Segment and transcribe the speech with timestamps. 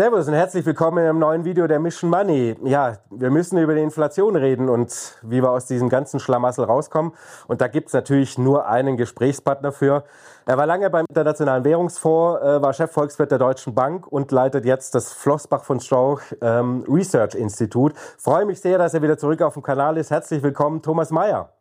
[0.00, 2.56] Servus und herzlich willkommen in einem neuen Video der Mission Money.
[2.64, 4.90] Ja, wir müssen über die Inflation reden und
[5.20, 7.12] wie wir aus diesem ganzen Schlamassel rauskommen.
[7.48, 10.04] Und da gibt's natürlich nur einen Gesprächspartner für.
[10.46, 14.94] Er war lange beim Internationalen Währungsfonds, äh, war Chefvolkswirt der Deutschen Bank und leitet jetzt
[14.94, 17.92] das Flossbach von Strauch ähm, Research Institut.
[18.16, 20.10] Freue mich sehr, dass er wieder zurück auf dem Kanal ist.
[20.10, 21.52] Herzlich willkommen, Thomas Mayer.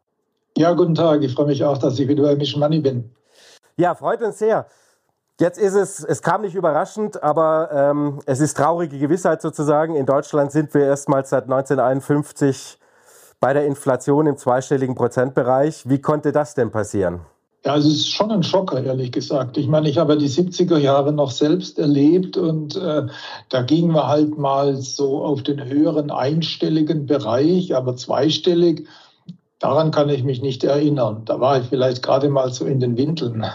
[0.56, 1.24] Ja, guten Tag.
[1.24, 3.14] Ich freue mich auch, dass ich wieder bei Mission Money bin.
[3.76, 4.66] Ja, freut uns sehr.
[5.40, 9.96] Jetzt ist es, es kam nicht überraschend, aber ähm, es ist traurige Gewissheit sozusagen.
[9.96, 12.78] In Deutschland sind wir erstmals seit 1951
[13.40, 15.88] bei der Inflation im zweistelligen Prozentbereich.
[15.88, 17.22] Wie konnte das denn passieren?
[17.64, 19.58] Ja, es ist schon ein Schocker, ehrlich gesagt.
[19.58, 23.08] Ich meine, ich habe die 70er Jahre noch selbst erlebt und äh,
[23.48, 28.88] da gingen wir halt mal so auf den höheren einstelligen Bereich, aber zweistellig.
[29.60, 31.24] Daran kann ich mich nicht erinnern.
[31.26, 33.46] Da war ich vielleicht gerade mal so in den Windeln.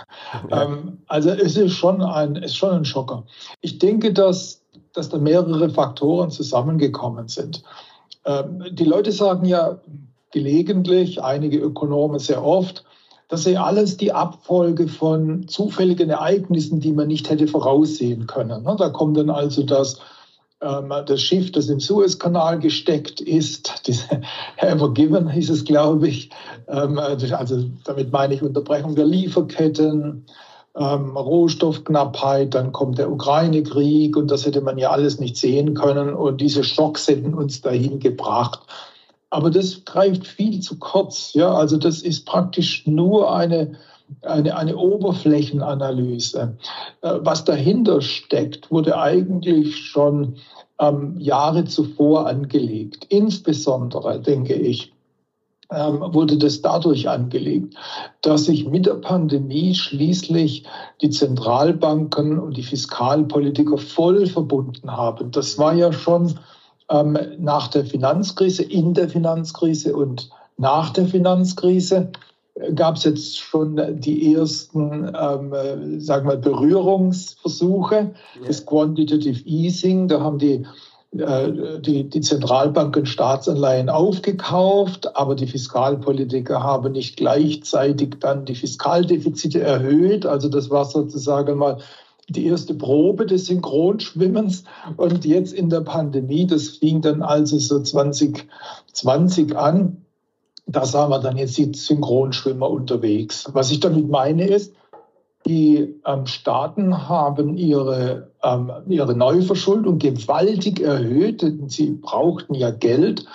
[0.50, 0.62] Ja.
[0.62, 3.24] Ähm, also es ist schon ein, ist schon ein Schocker.
[3.62, 7.62] Ich denke, dass, dass da mehrere Faktoren zusammengekommen sind.
[8.26, 9.78] Ähm, die Leute sagen ja
[10.30, 12.84] gelegentlich, einige Ökonomen sehr oft,
[13.28, 18.64] das sei alles die Abfolge von zufälligen Ereignissen, die man nicht hätte voraussehen können.
[18.64, 20.00] Da kommt dann also das
[21.06, 24.22] das Schiff, das im Suezkanal gesteckt ist, diese
[24.56, 26.30] Ever Given hieß es, glaube ich.
[26.68, 30.24] Ähm, also damit meine ich Unterbrechung der Lieferketten,
[30.76, 36.14] ähm, Rohstoffknappheit, dann kommt der Ukraine-Krieg und das hätte man ja alles nicht sehen können
[36.14, 38.60] und diese Schocks hätten uns dahin gebracht.
[39.30, 41.34] Aber das greift viel zu kurz.
[41.34, 43.76] Ja, also das ist praktisch nur eine
[44.22, 46.56] eine, eine Oberflächenanalyse.
[47.02, 50.36] Äh, was dahinter steckt, wurde eigentlich schon
[50.80, 53.06] ähm, Jahre zuvor angelegt.
[53.08, 54.92] Insbesondere, denke ich,
[55.70, 57.74] ähm, wurde das dadurch angelegt,
[58.20, 60.64] dass sich mit der Pandemie schließlich
[61.00, 65.30] die Zentralbanken und die Fiskalpolitiker voll verbunden haben.
[65.30, 66.38] Das war ja schon
[66.90, 70.28] ähm, nach der Finanzkrise, in der Finanzkrise und
[70.58, 72.12] nach der Finanzkrise
[72.74, 78.46] gab es jetzt schon die ersten, ähm, sagen wir, Berührungsversuche ja.
[78.46, 80.06] des Quantitative Easing.
[80.06, 80.64] Da haben die,
[81.18, 89.60] äh, die, die Zentralbanken Staatsanleihen aufgekauft, aber die Fiskalpolitiker haben nicht gleichzeitig dann die Fiskaldefizite
[89.60, 90.24] erhöht.
[90.24, 91.78] Also das war sozusagen mal
[92.28, 94.62] die erste Probe des Synchronschwimmens.
[94.96, 100.03] Und jetzt in der Pandemie, das fing dann also so 2020 an,
[100.66, 103.48] da sahen wir dann jetzt die Synchronschwimmer unterwegs.
[103.52, 104.74] Was ich damit meine ist,
[105.46, 111.44] die ähm, Staaten haben ihre, ähm, ihre Neuverschuldung gewaltig erhöht.
[111.68, 113.26] Sie brauchten ja Geld,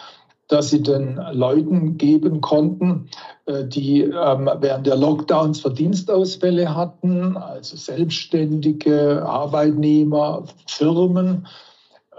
[0.48, 3.10] das sie den Leuten geben konnten,
[3.46, 11.46] äh, die ähm, während der Lockdowns Verdienstausfälle hatten, also Selbstständige, Arbeitnehmer, Firmen.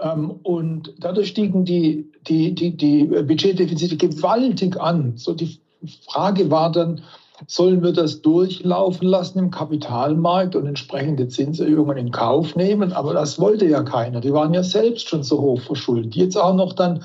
[0.01, 5.13] Ähm, und dadurch stiegen die, die, die, die Budgetdefizite gewaltig an.
[5.15, 5.59] So die
[6.07, 7.01] Frage war dann,
[7.47, 12.93] sollen wir das durchlaufen lassen im Kapitalmarkt und entsprechende Zinserhöhungen in Kauf nehmen?
[12.93, 14.21] Aber das wollte ja keiner.
[14.21, 16.15] Die waren ja selbst schon so hoch verschuldet.
[16.15, 17.03] Jetzt auch noch dann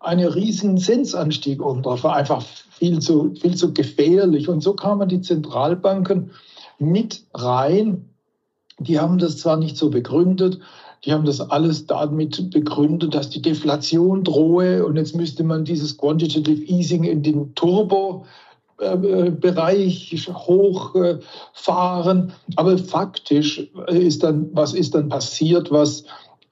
[0.00, 2.04] einen riesigen Zinsanstieg oben drauf.
[2.04, 4.48] War einfach viel zu, viel zu gefährlich.
[4.48, 6.30] Und so kamen die Zentralbanken
[6.78, 8.10] mit rein.
[8.78, 10.60] Die haben das zwar nicht so begründet,
[11.06, 15.96] die haben das alles damit begründet, dass die Deflation drohe und jetzt müsste man dieses
[15.96, 18.26] Quantitative Easing in den Turbo
[18.78, 21.22] Bereich hochfahren.
[22.56, 26.04] Aber faktisch ist dann, was ist dann passiert, was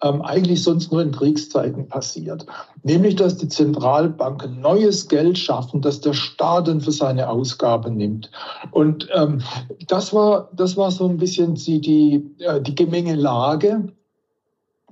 [0.02, 2.46] ähm, eigentlich sonst nur in Kriegszeiten passiert.
[2.82, 8.30] Nämlich, dass die Zentralbanken neues Geld schaffen, das der Staat dann für seine Ausgaben nimmt.
[8.70, 9.42] Und ähm,
[9.86, 13.92] das, war, das war so ein bisschen die, die, äh, die Gemengelage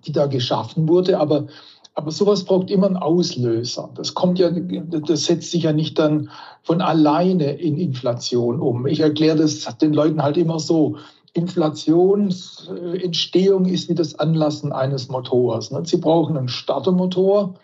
[0.07, 1.19] die da geschaffen wurde.
[1.19, 1.47] Aber,
[1.95, 3.91] aber sowas braucht immer einen Auslöser.
[3.95, 6.31] Das kommt ja, das setzt sich ja nicht dann
[6.63, 8.87] von alleine in Inflation um.
[8.87, 10.97] Ich erkläre das den Leuten halt immer so.
[11.35, 15.71] Inflationsentstehung ist wie das Anlassen eines Motors.
[15.71, 15.81] Ne?
[15.85, 17.55] Sie brauchen einen Startermotor,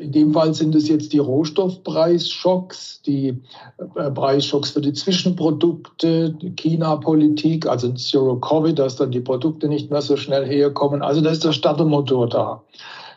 [0.00, 3.40] in dem Fall sind es jetzt die Rohstoffpreisschocks, die
[3.94, 10.16] äh, Preisschocks für die Zwischenprodukte, China-Politik, also Zero-Covid, dass dann die Produkte nicht mehr so
[10.16, 11.02] schnell herkommen.
[11.02, 12.64] Also da ist der Startermotor da.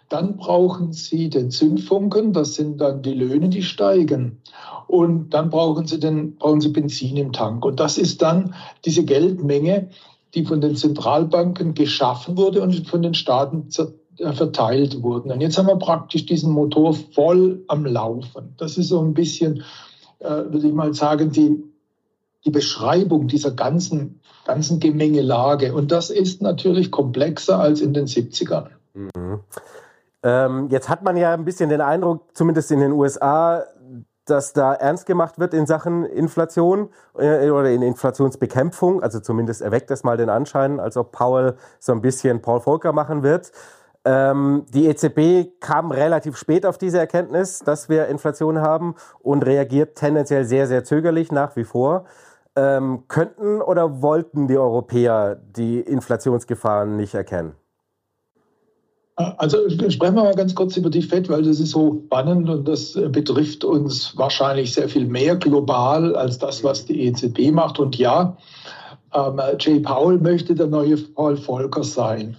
[0.10, 4.42] Dann brauchen Sie den Zündfunken, das sind dann die Löhne, die steigen.
[4.88, 7.66] Und dann brauchen Sie, den, brauchen Sie Benzin im Tank.
[7.66, 8.54] Und das ist dann
[8.86, 9.90] diese Geldmenge,
[10.36, 13.86] die von den Zentralbanken geschaffen wurde und von den Staaten äh,
[14.18, 15.32] verteilt wurden.
[15.32, 18.54] Und jetzt haben wir praktisch diesen Motor voll am Laufen.
[18.58, 19.64] Das ist so ein bisschen,
[20.20, 21.64] äh, würde ich mal sagen, die,
[22.46, 25.74] die Beschreibung dieser ganzen, ganzen Gemengelage.
[25.74, 28.68] Und das ist natürlich komplexer als in den 70ern.
[28.94, 29.40] Mhm.
[30.24, 33.64] Ähm, jetzt hat man ja ein bisschen den Eindruck, zumindest in den USA,
[34.26, 39.02] dass da ernst gemacht wird in Sachen Inflation äh, oder in Inflationsbekämpfung.
[39.02, 42.94] Also zumindest erweckt das mal den Anschein, als ob Powell so ein bisschen Paul Volcker
[42.94, 43.52] machen wird.
[44.04, 49.96] Ähm, die EZB kam relativ spät auf diese Erkenntnis, dass wir Inflation haben und reagiert
[49.96, 52.06] tendenziell sehr, sehr zögerlich nach wie vor.
[52.56, 57.54] Ähm, könnten oder wollten die Europäer die Inflationsgefahren nicht erkennen?
[59.16, 62.68] Also sprechen wir mal ganz kurz über die FED, weil das ist so spannend und
[62.68, 67.78] das betrifft uns wahrscheinlich sehr viel mehr global als das, was die EZB macht.
[67.78, 68.36] Und ja,
[69.14, 72.38] ähm, Jay Powell möchte der neue Paul Volcker sein.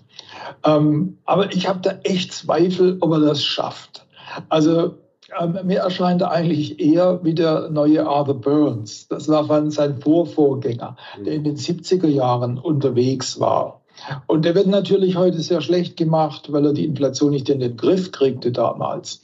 [0.65, 4.07] Ähm, aber ich habe da echt Zweifel, ob er das schafft.
[4.49, 4.95] Also
[5.39, 9.09] ähm, mir erscheint er eigentlich eher wie der neue Arthur Burns.
[9.09, 13.83] Das war sein Vorvorgänger, der in den 70er Jahren unterwegs war.
[14.27, 17.77] Und der wird natürlich heute sehr schlecht gemacht, weil er die Inflation nicht in den
[17.77, 19.23] Griff kriegte damals.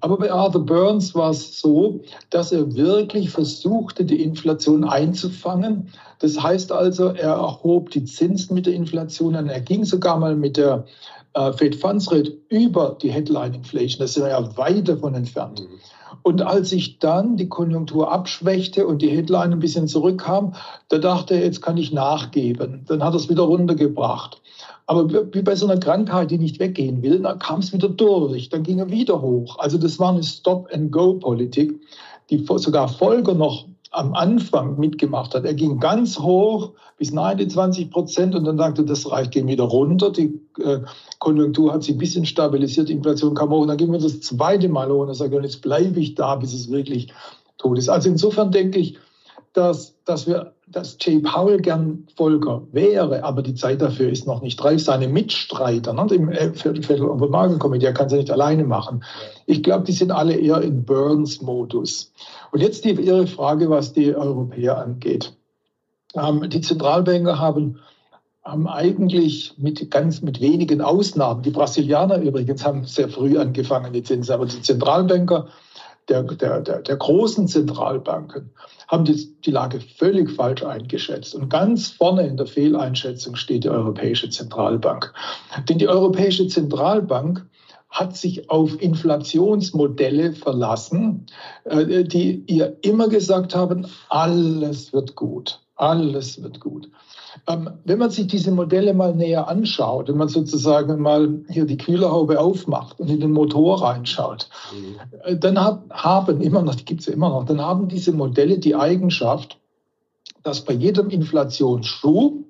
[0.00, 2.00] Aber bei Arthur Burns war es so,
[2.30, 5.88] dass er wirklich versuchte, die Inflation einzufangen.
[6.20, 9.48] Das heißt also, er erhob die Zinsen mit der Inflation an.
[9.48, 10.86] Er ging sogar mal mit der
[11.34, 14.00] äh, Fed Funds Rate über die Headline Inflation.
[14.00, 15.60] Das sind wir ja weit davon entfernt.
[15.60, 15.80] Mhm.
[16.22, 20.54] Und als sich dann die Konjunktur abschwächte und die Headline ein bisschen zurückkam,
[20.88, 22.84] da dachte er, jetzt kann ich nachgeben.
[22.86, 24.40] Dann hat er es wieder runtergebracht.
[24.86, 28.50] Aber wie bei so einer Krankheit, die nicht weggehen will, dann kam es wieder durch,
[28.50, 29.58] dann ging er wieder hoch.
[29.58, 31.80] Also das war eine Stop-and-Go-Politik,
[32.30, 35.44] die sogar Folger noch am Anfang mitgemacht hat.
[35.44, 40.10] Er ging ganz hoch bis 29 Prozent und dann sagte, das reicht, gehen wieder runter.
[40.10, 40.80] Die äh,
[41.18, 44.20] Konjunktur hat sich ein bisschen stabilisiert, die Inflation kam hoch und dann gehen wir das
[44.20, 47.12] zweite Mal hoch und er sagt, jetzt bleibe ich da, bis es wirklich
[47.58, 47.88] tot ist.
[47.88, 48.98] Also insofern denke ich,
[49.52, 54.42] dass, dass, wir, dass Jay Powell gern Volker wäre, aber die Zeit dafür ist noch
[54.42, 54.82] nicht reif.
[54.82, 59.04] Seine Mitstreiter ne, im Federal Open Market Committee, er kann ja nicht alleine machen.
[59.46, 62.12] Ich glaube, die sind alle eher in Burns-Modus.
[62.50, 65.34] Und jetzt die, Ihre Frage, was die Europäer angeht.
[66.14, 67.80] Ähm, die Zentralbanker haben,
[68.42, 74.02] haben eigentlich mit ganz mit wenigen Ausnahmen, die Brasilianer übrigens haben sehr früh angefangen, die
[74.02, 75.48] Zinsen, aber die Zentralbanker
[76.08, 78.50] der, der, der, der großen Zentralbanken
[78.88, 81.34] haben die, die Lage völlig falsch eingeschätzt.
[81.34, 85.12] Und ganz vorne in der Fehleinschätzung steht die Europäische Zentralbank.
[85.68, 87.46] Denn die Europäische Zentralbank
[87.94, 91.26] hat sich auf Inflationsmodelle verlassen,
[91.64, 96.90] äh, die ihr immer gesagt haben, alles wird gut, alles wird gut.
[97.46, 101.76] Ähm, wenn man sich diese Modelle mal näher anschaut, wenn man sozusagen mal hier die
[101.76, 104.96] Kühlerhaube aufmacht und in den Motor reinschaut, mhm.
[105.24, 108.58] Äh, dann haben immer noch, die gibt es ja immer noch, dann haben diese Modelle
[108.58, 109.58] die Eigenschaft,
[110.42, 112.44] dass bei jedem Inflationsschub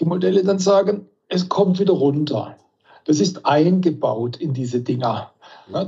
[0.00, 2.56] die Modelle dann sagen, es kommt wieder runter.
[3.04, 5.32] Das ist eingebaut in diese Dinger.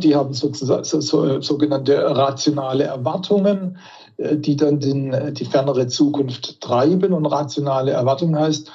[0.02, 3.78] Die haben sozusagen so, so, sogenannte rationale Erwartungen,
[4.20, 7.12] die dann den, äh, die fernere Zukunft treiben.
[7.12, 8.70] Und rationale Erwartung heißt,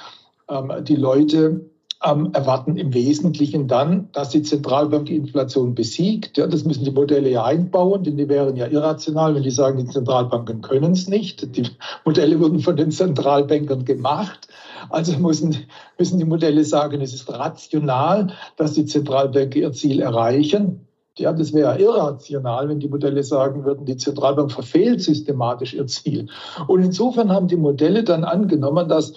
[0.48, 1.70] ähm, die Leute
[2.04, 6.36] ähm, erwarten im Wesentlichen dann, dass die Zentralbank die Inflation besiegt.
[6.36, 9.78] Ja, das müssen die Modelle ja einbauen, denn die wären ja irrational, wenn die sagen,
[9.78, 11.56] die Zentralbanken können es nicht.
[11.56, 11.66] Die
[12.04, 14.48] Modelle wurden von den Zentralbankern gemacht.
[14.90, 15.56] Also müssen,
[15.98, 20.85] müssen die Modelle sagen, es ist rational, dass die Zentralbanken ihr Ziel erreichen.
[21.18, 26.28] Ja, das wäre irrational, wenn die Modelle sagen würden, die Zentralbank verfehlt systematisch ihr Ziel.
[26.66, 29.14] Und insofern haben die Modelle dann angenommen, dass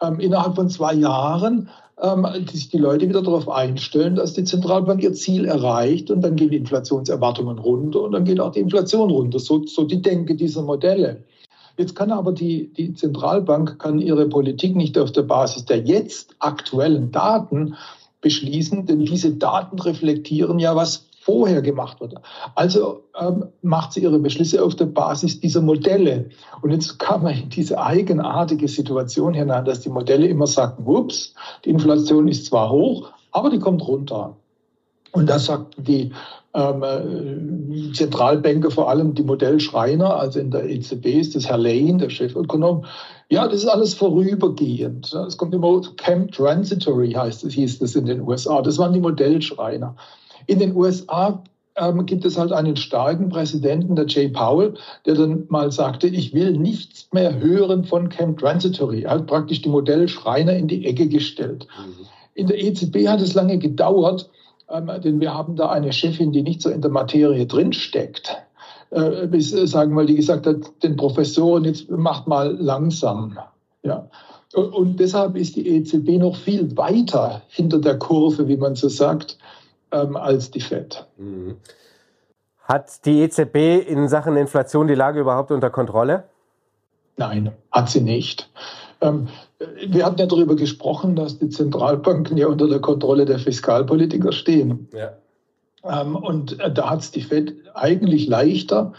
[0.00, 1.68] ähm, innerhalb von zwei Jahren
[2.00, 6.36] ähm, sich die Leute wieder darauf einstellen, dass die Zentralbank ihr Ziel erreicht und dann
[6.36, 9.38] gehen die Inflationserwartungen runter und dann geht auch die Inflation runter.
[9.38, 11.24] So, so die Denke dieser Modelle.
[11.76, 16.36] Jetzt kann aber die, die Zentralbank kann ihre Politik nicht auf der Basis der jetzt
[16.38, 17.74] aktuellen Daten
[18.20, 22.22] beschließen, denn diese Daten reflektieren ja, was vorher gemacht wurde.
[22.54, 26.30] Also ähm, macht sie ihre Beschlüsse auf der Basis dieser Modelle.
[26.62, 31.34] Und jetzt kam man in diese eigenartige Situation hinein, dass die Modelle immer sagten, ups,
[31.64, 34.36] die Inflation ist zwar hoch, aber die kommt runter.
[35.12, 36.12] Und das sagten die
[36.54, 41.98] ähm, äh, Zentralbanker, vor allem die Modellschreiner, also in der EZB ist das Herr Lane,
[41.98, 42.86] der Chefökonom,
[43.28, 45.12] ja, das ist alles vorübergehend.
[45.12, 48.62] Es kommt immer Camp Transitory, heißt es, hieß das in den USA.
[48.62, 49.94] Das waren die Modellschreiner.
[50.46, 51.42] In den USA
[51.76, 54.74] ähm, gibt es halt einen starken Präsidenten, der Jay Powell,
[55.06, 59.02] der dann mal sagte, ich will nichts mehr hören von Camp Transitory.
[59.02, 61.66] Er hat praktisch die Modellschreiner in die Ecke gestellt.
[61.78, 62.06] Mhm.
[62.34, 64.28] In der EZB hat es lange gedauert,
[64.70, 68.36] ähm, denn wir haben da eine Chefin, die nicht so in der Materie drinsteckt.
[68.90, 73.38] äh, bis, äh, sagen wir mal, die gesagt hat, den Professoren, jetzt macht mal langsam.
[73.82, 74.08] Ja.
[74.52, 78.88] Und, und deshalb ist die EZB noch viel weiter hinter der Kurve, wie man so
[78.88, 79.38] sagt,
[79.92, 81.06] ähm, als die FED.
[81.16, 81.56] Mhm.
[82.64, 86.24] Hat die EZB in Sachen Inflation die Lage überhaupt unter Kontrolle?
[87.16, 88.48] Nein, hat sie nicht.
[89.00, 89.28] Ähm,
[89.86, 94.88] wir hatten ja darüber gesprochen, dass die Zentralbanken ja unter der Kontrolle der Fiskalpolitiker stehen.
[94.92, 95.12] Ja.
[95.84, 98.92] Ähm, und äh, da hat es die Fed eigentlich leichter,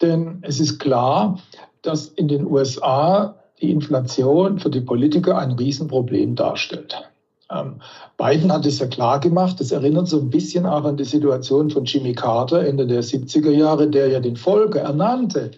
[0.00, 1.38] denn es ist klar,
[1.82, 7.11] dass in den USA die Inflation für die Politiker ein Riesenproblem darstellt.
[7.52, 7.80] Ähm,
[8.16, 9.60] Biden hat es ja klar gemacht.
[9.60, 13.50] Das erinnert so ein bisschen auch an die Situation von Jimmy Carter Ende der 70er
[13.50, 15.50] Jahre, der ja den Volker ernannte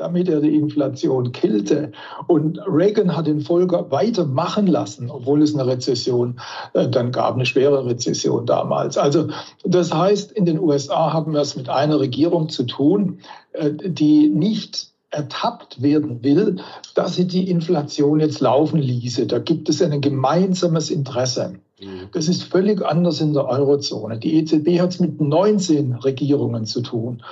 [0.00, 1.92] damit er die Inflation killte.
[2.26, 6.40] Und Reagan hat den Volker weitermachen lassen, obwohl es eine Rezession
[6.72, 8.96] äh, dann gab, eine schwere Rezession damals.
[8.96, 9.28] Also
[9.62, 13.20] das heißt, in den USA haben wir es mit einer Regierung zu tun,
[13.52, 16.56] äh, die nicht ertappt werden will,
[16.94, 19.26] dass sie die Inflation jetzt laufen ließe.
[19.26, 21.54] Da gibt es ein gemeinsames Interesse.
[21.80, 22.08] Mhm.
[22.12, 24.18] Das ist völlig anders in der Eurozone.
[24.18, 27.22] Die EZB hat es mit 19 Regierungen zu tun.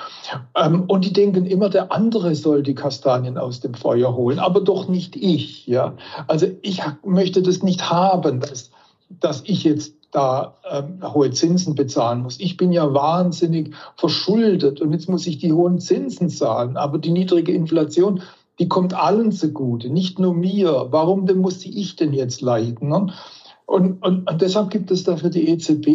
[0.57, 4.61] Ähm, und die denken immer, der andere soll die Kastanien aus dem Feuer holen, aber
[4.61, 5.67] doch nicht ich.
[5.67, 5.95] Ja?
[6.27, 8.71] Also ich möchte das nicht haben, dass,
[9.21, 12.41] dass ich jetzt da ähm, hohe Zinsen bezahlen muss.
[12.41, 16.77] Ich bin ja wahnsinnig verschuldet und jetzt muss ich die hohen Zinsen zahlen.
[16.77, 18.23] Aber die niedrige Inflation,
[18.59, 20.89] die kommt allen zugute, nicht nur mir.
[20.91, 22.89] Warum denn muss ich denn jetzt leiden?
[22.89, 23.13] Ne?
[23.67, 25.87] Und, und, und deshalb gibt es da für die EZB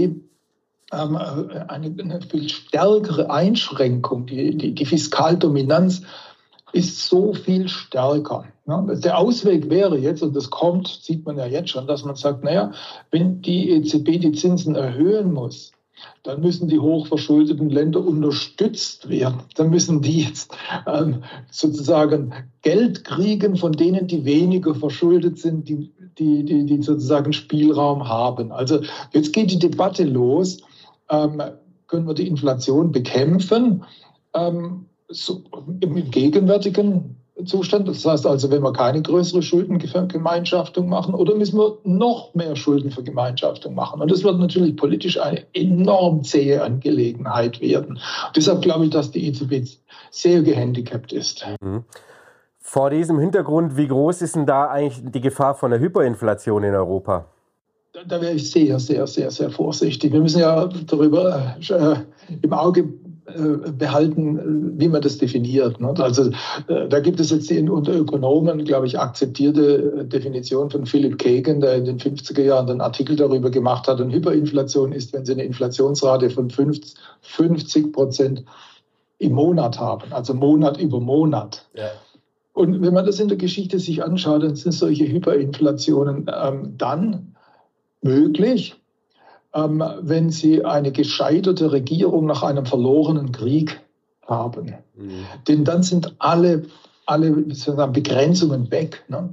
[0.91, 4.27] ähm, eine, eine, viel stärkere Einschränkung.
[4.27, 6.03] Die, die, die Fiskaldominanz
[6.73, 8.45] ist so viel stärker.
[8.65, 12.43] Der Ausweg wäre jetzt, und das kommt, sieht man ja jetzt schon, dass man sagt,
[12.43, 12.71] naja,
[13.11, 15.71] wenn die EZB die Zinsen erhöhen muss,
[16.23, 19.41] dann müssen die hochverschuldeten Länder unterstützt werden.
[19.55, 20.55] Dann müssen die jetzt
[20.87, 27.33] ähm, sozusagen Geld kriegen von denen, die weniger verschuldet sind, die, die, die, die sozusagen
[27.33, 28.51] Spielraum haben.
[28.51, 30.57] Also jetzt geht die Debatte los.
[31.09, 31.41] Ähm,
[31.87, 33.83] können wir die Inflation bekämpfen?
[34.33, 34.85] Ähm,
[35.81, 37.87] Im gegenwärtigen Zustand.
[37.87, 43.73] Das heißt also, wenn wir keine größere Schuldengemeinschaftung machen, oder müssen wir noch mehr Schuldenvergemeinschaftung
[43.73, 44.01] machen?
[44.01, 47.99] Und das wird natürlich politisch eine enorm zähe Angelegenheit werden.
[48.35, 49.67] Deshalb glaube ich, dass die EZB
[50.11, 51.45] sehr gehandicapt ist.
[51.61, 51.83] Mhm.
[52.59, 56.73] Vor diesem Hintergrund, wie groß ist denn da eigentlich die Gefahr von der Hyperinflation in
[56.73, 57.25] Europa?
[57.93, 60.13] Da, da wäre ich sehr, sehr, sehr, sehr vorsichtig.
[60.13, 61.95] Wir müssen ja darüber äh,
[62.41, 62.85] im Auge
[63.25, 65.81] behalten, äh, wie man das definiert.
[65.81, 66.31] Also
[66.67, 71.61] äh, da gibt es jetzt die unter Ökonomen, glaube ich, akzeptierte Definition von Philip Kagan,
[71.61, 74.01] der in den 50er Jahren einen Artikel darüber gemacht hat.
[74.01, 78.43] Und Hyperinflation ist, wenn Sie eine Inflationsrate von 50 Prozent
[79.19, 81.65] im Monat haben, also Monat über Monat.
[81.75, 81.91] Ja.
[82.51, 87.35] Und wenn man das in der Geschichte sich anschaut, dann sind solche Hyperinflationen ähm, dann
[88.01, 88.75] möglich,
[89.53, 93.81] ähm, wenn sie eine gescheiterte Regierung nach einem verlorenen Krieg
[94.27, 94.75] haben.
[94.95, 95.25] Mhm.
[95.47, 96.63] Denn dann sind alle,
[97.05, 99.03] alle Begrenzungen weg.
[99.09, 99.29] Ne?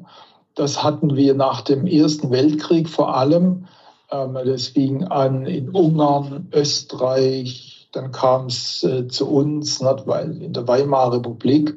[0.55, 3.67] Das hatten wir nach dem Ersten Weltkrieg vor allem.
[4.11, 10.43] Ähm, das fing an in Ungarn, Österreich, dann kam es äh, zu uns, nicht, weil
[10.43, 11.77] in der Weimarer Republik.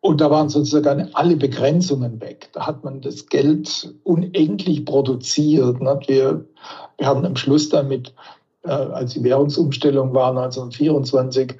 [0.00, 2.50] Und da waren sozusagen alle Begrenzungen weg.
[2.52, 5.80] Da hat man das Geld unendlich produziert.
[5.80, 6.08] Nicht?
[6.08, 6.44] Wir
[6.98, 8.14] wir haben am Schluss damit,
[8.62, 11.56] äh, als die Währungsumstellung war 1924,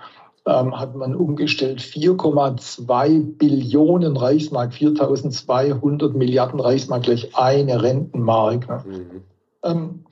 [0.47, 8.69] ähm, hat man umgestellt 4,2 Billionen Reichsmark, 4.200 Milliarden Reichsmark gleich eine Rentenmark.
[8.69, 8.85] Ne?
[8.87, 9.23] Mhm.
[9.63, 10.05] Ähm,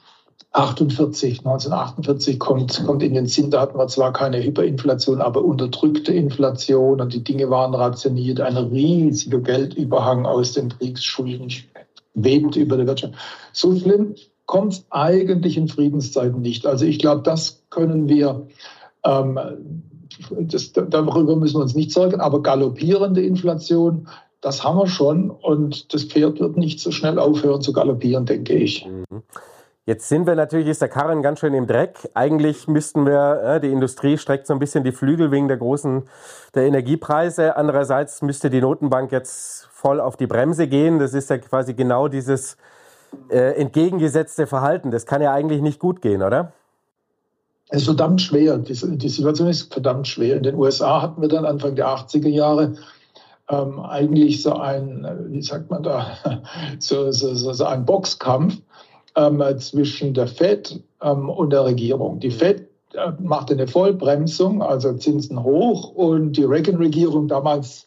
[0.52, 6.12] 48, 1948 kommt, kommt in den Sinn, da hatten wir zwar keine Hyperinflation, aber unterdrückte
[6.12, 8.40] Inflation und die Dinge waren rationiert.
[8.40, 11.50] Ein riesiger Geldüberhang aus den Kriegsschulden
[12.14, 13.14] webt über die Wirtschaft.
[13.52, 14.14] So schlimm
[14.46, 16.66] kommt es eigentlich in Friedenszeiten nicht.
[16.66, 18.46] Also ich glaube, das können wir,
[19.04, 19.38] ähm,
[20.40, 24.08] das, darüber müssen wir uns nicht sorgen, aber galoppierende Inflation,
[24.40, 28.54] das haben wir schon und das Pferd wird nicht so schnell aufhören zu galoppieren, denke
[28.54, 28.86] ich.
[28.86, 29.22] Mhm.
[29.84, 32.08] Jetzt sind wir natürlich, ist der Karren ganz schön im Dreck.
[32.14, 36.04] Eigentlich müssten wir, äh, die Industrie streckt so ein bisschen die Flügel wegen der großen,
[36.54, 37.56] der Energiepreise.
[37.56, 41.00] Andererseits müsste die Notenbank jetzt voll auf die Bremse gehen.
[41.00, 42.56] Das ist ja quasi genau dieses
[43.30, 44.90] äh, entgegengesetzte Verhalten.
[44.90, 46.52] Das kann ja eigentlich nicht gut gehen, oder?
[47.68, 48.58] Es ist verdammt schwer.
[48.58, 50.36] Die, die, Situation ist verdammt schwer.
[50.36, 52.74] In den USA hatten wir dann Anfang der 80er Jahre
[53.48, 56.18] ähm, eigentlich so ein, wie sagt man da,
[56.78, 58.60] so, so, so, so ein Boxkampf
[59.16, 62.20] ähm, zwischen der Fed ähm, und der Regierung.
[62.20, 67.86] Die Fed äh, machte eine Vollbremsung, also Zinsen hoch und die Reagan-Regierung damals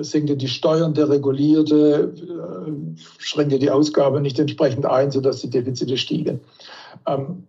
[0.00, 2.70] senkte die Steuern, deregulierte, äh,
[3.18, 6.40] schränkte die Ausgaben nicht entsprechend ein, sodass die Defizite stiegen.
[7.06, 7.44] Ähm,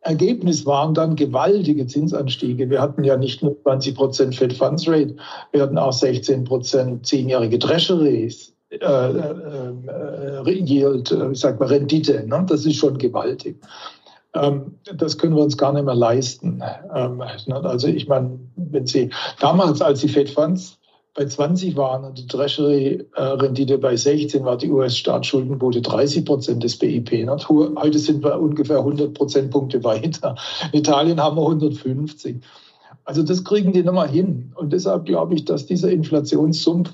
[0.00, 2.70] Ergebnis waren dann gewaltige Zinsanstiege.
[2.70, 5.16] Wir hatten ja nicht nur 20 Prozent Fed Funds Rate,
[5.50, 8.52] wir hatten auch 16 Prozent zehnjährige Treasuries.
[8.70, 12.44] Äh, äh, äh, Yield, äh, ich sag mal Rendite, ne?
[12.48, 13.56] das ist schon gewaltig.
[14.34, 16.62] Ähm, das können wir uns gar nicht mehr leisten.
[16.92, 17.60] Ähm, ne?
[17.62, 19.10] also ich meine, wenn Sie
[19.40, 20.78] damals, als die Fed Funds
[21.16, 27.24] bei 20 waren und die Treasury-Rendite bei 16 war die US-Staatsschuldenquote 30 Prozent des BIP.
[27.24, 27.36] Ne?
[27.48, 30.36] Heute sind wir ungefähr 100 Prozentpunkte weiter.
[30.72, 32.36] In Italien haben wir 150.
[33.04, 34.52] Also das kriegen die nochmal hin.
[34.56, 36.92] Und deshalb glaube ich, dass dieser Inflationssumpf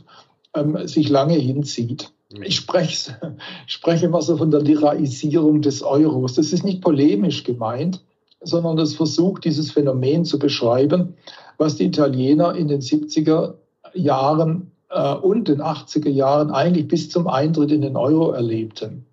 [0.54, 2.12] ähm, sich lange hinzieht.
[2.32, 2.44] Mhm.
[2.44, 3.16] Ich spreche,
[3.66, 6.34] spreche immer so von der Liraisierung des Euros.
[6.34, 8.04] Das ist nicht polemisch gemeint,
[8.40, 11.14] sondern das versucht, dieses Phänomen zu beschreiben,
[11.58, 13.54] was die Italiener in den 70er
[13.94, 19.06] Jahren äh, und den 80er Jahren eigentlich bis zum Eintritt in den Euro erlebten.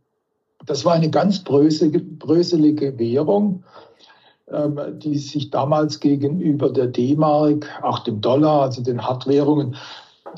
[0.66, 3.64] Das war eine ganz bröselige Währung,
[4.52, 9.76] ähm, die sich damals gegenüber der D-Mark, auch dem Dollar, also den Hartwährungen,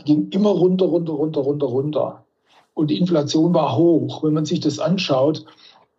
[0.05, 2.23] ging immer runter, runter, runter, runter, runter.
[2.73, 4.23] Und die Inflation war hoch.
[4.23, 5.45] Wenn man sich das anschaut,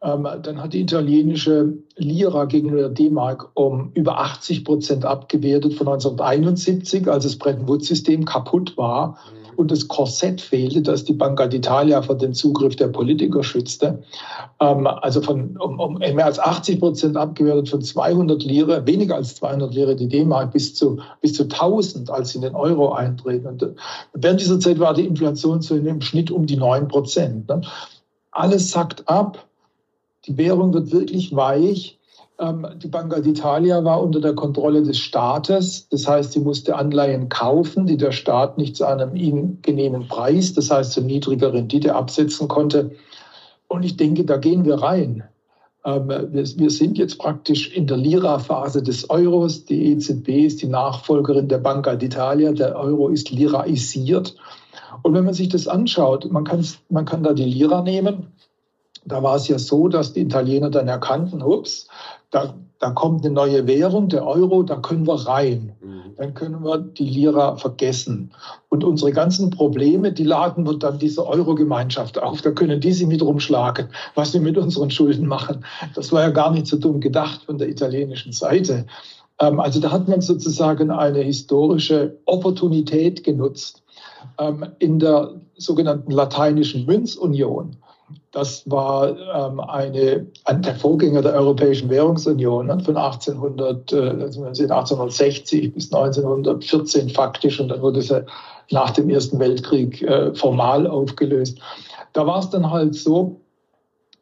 [0.03, 7.09] dann hat die italienische Lira gegenüber der D-Mark um über 80 Prozent abgewertet von 1971,
[7.09, 9.59] als das Bretton Woods-System kaputt war mhm.
[9.59, 14.03] und das Korsett fehlte, das die Banca d'Italia vor dem Zugriff der Politiker schützte.
[14.59, 19.37] Ähm, also von um, um mehr als 80 Prozent abgewertet von 200 Lire, weniger als
[19.37, 23.47] 200 Lire die D-Mark bis zu, bis zu 1000, als sie in den Euro eintreten.
[23.47, 23.75] Und äh,
[24.15, 27.49] während dieser Zeit war die Inflation so im Schnitt um die 9 Prozent.
[27.49, 27.61] Ne?
[28.33, 29.47] Alles sackt ab.
[30.27, 31.99] Die Währung wird wirklich weich.
[32.39, 35.89] Ähm, die Banca d'Italia war unter der Kontrolle des Staates.
[35.89, 40.53] Das heißt, sie musste Anleihen kaufen, die der Staat nicht zu einem ihnen genehmen Preis,
[40.55, 42.93] das heißt zu niedriger Rendite absetzen konnte.
[43.69, 45.25] Und ich denke, da gehen wir rein.
[45.85, 49.65] Ähm, wir sind jetzt praktisch in der Lira-Phase des Euros.
[49.65, 52.53] Die EZB ist die Nachfolgerin der Banca d'Italia.
[52.53, 54.37] Der Euro ist liraisiert.
[55.03, 56.47] Und wenn man sich das anschaut, man,
[56.91, 58.29] man kann da die Lira nehmen
[59.05, 61.89] da war es ja so, dass die Italiener dann erkannten, ups,
[62.31, 65.73] da, da kommt eine neue Währung, der Euro, da können wir rein.
[65.81, 66.03] Mhm.
[66.17, 68.33] Dann können wir die Lira vergessen.
[68.69, 72.43] Und unsere ganzen Probleme, die laden wir dann diese Euro-Gemeinschaft auf.
[72.43, 75.65] Da können die sich mit rumschlagen, was wir mit unseren Schulden machen.
[75.95, 78.87] Das war ja gar nicht so dumm gedacht von der italienischen Seite.
[79.39, 83.83] Ähm, also da hat man sozusagen eine historische Opportunität genutzt
[84.39, 87.77] ähm, in der sogenannten lateinischen Münzunion
[88.31, 94.45] das war ähm, eine, ein, der Vorgänger der Europäischen Währungsunion ne, von 1800, äh, also
[94.45, 98.25] 1860 bis 1914 faktisch und dann wurde sie
[98.71, 101.59] nach dem Ersten Weltkrieg äh, formal aufgelöst.
[102.13, 103.41] Da war es dann halt so,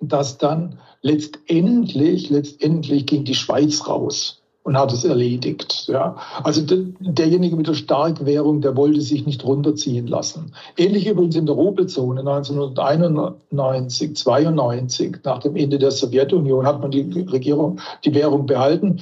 [0.00, 4.39] dass dann letztendlich, letztendlich ging die Schweiz raus
[4.70, 5.88] und hat es erledigt.
[5.88, 6.14] Ja.
[6.44, 10.52] Also de, derjenige mit der Starkwährung, der wollte sich nicht runterziehen lassen.
[10.76, 17.00] Ähnlich übrigens in der Rubelzone 1991, 92, nach dem Ende der Sowjetunion, hat man die
[17.22, 19.00] Regierung, die Währung behalten.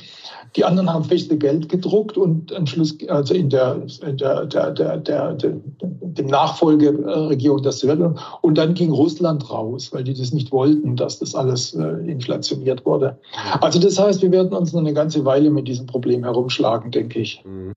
[0.56, 4.70] Die anderen haben feste Geld gedruckt und am Schluss, also in der, in der, der,
[4.70, 5.54] der, der, der
[6.18, 8.18] dem Nachfolgeregierung der Sowjetunion.
[8.40, 12.84] Und dann ging Russland raus, weil die das nicht wollten, dass das alles äh, inflationiert
[12.84, 13.18] wurde.
[13.60, 17.20] Also das heißt, wir werden uns noch eine ganze Weile mit diesem Problem herumschlagen, denke
[17.20, 17.42] ich.
[17.44, 17.74] Mhm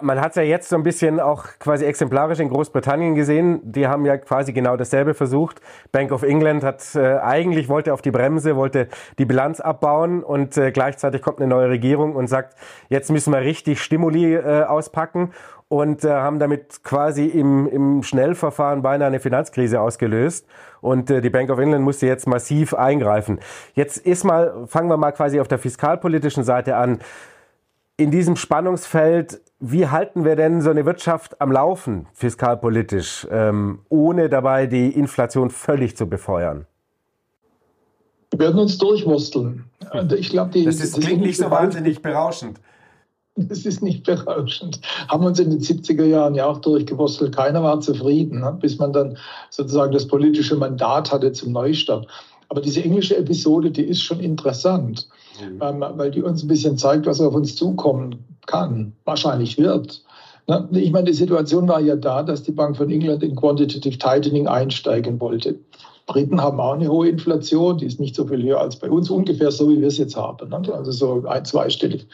[0.00, 3.60] man hat es ja jetzt so ein bisschen auch quasi exemplarisch in Großbritannien gesehen.
[3.64, 5.60] Die haben ja quasi genau dasselbe versucht.
[5.90, 10.56] Bank of England hat äh, eigentlich wollte auf die Bremse, wollte die Bilanz abbauen und
[10.56, 12.56] äh, gleichzeitig kommt eine neue Regierung und sagt,
[12.88, 15.32] jetzt müssen wir richtig Stimuli äh, auspacken
[15.72, 20.46] und äh, haben damit quasi im, im Schnellverfahren beinahe eine Finanzkrise ausgelöst.
[20.82, 23.40] Und äh, die Bank of England musste jetzt massiv eingreifen.
[23.72, 26.98] Jetzt ist mal, fangen wir mal quasi auf der fiskalpolitischen Seite an.
[27.96, 34.28] In diesem Spannungsfeld wie halten wir denn so eine Wirtschaft am Laufen, fiskalpolitisch, ähm, ohne
[34.28, 36.66] dabei die Inflation völlig zu befeuern?
[38.32, 39.64] Wir werden uns durchwursteln.
[40.18, 42.58] Ich glaube, das, ist, das klingt nicht so wahnsinnig berauschend.
[43.36, 44.80] Das ist nicht berauschend.
[45.08, 47.34] Haben wir uns in den 70er Jahren ja auch durchgewurstelt.
[47.34, 48.56] Keiner war zufrieden, ne?
[48.60, 49.16] bis man dann
[49.48, 52.06] sozusagen das politische Mandat hatte zum Neustart.
[52.50, 55.08] Aber diese englische Episode, die ist schon interessant,
[55.40, 55.62] mhm.
[55.62, 60.04] ähm, weil die uns ein bisschen zeigt, was auf uns zukommen kann, wahrscheinlich wird.
[60.72, 64.48] Ich meine, die Situation war ja da, dass die Bank von England in Quantitative Tightening
[64.48, 65.58] einsteigen wollte.
[66.06, 69.08] Briten haben auch eine hohe Inflation, die ist nicht so viel höher als bei uns,
[69.08, 70.52] ungefähr so, wie wir es jetzt haben.
[70.52, 72.06] Also so ein, zweistellig.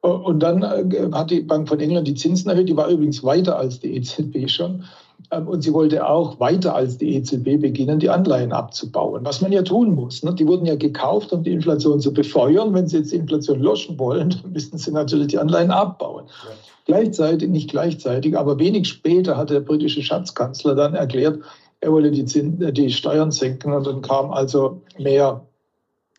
[0.00, 3.58] Und dann äh, hat die Bank von England die Zinsen erhöht, die war übrigens weiter
[3.58, 4.84] als die EZB schon.
[5.30, 9.52] Ähm, und sie wollte auch weiter als die EZB beginnen, die Anleihen abzubauen, was man
[9.52, 10.22] ja tun muss.
[10.22, 10.34] Ne?
[10.34, 12.72] Die wurden ja gekauft, um die Inflation zu befeuern.
[12.72, 16.24] Wenn sie jetzt die Inflation löschen wollen, dann müssen sie natürlich die Anleihen abbauen.
[16.26, 16.54] Ja.
[16.86, 21.40] Gleichzeitig, nicht gleichzeitig, aber wenig später hat der britische Schatzkanzler dann erklärt,
[21.80, 25.42] er wolle die, Zins, äh, die Steuern senken und dann kam also mehr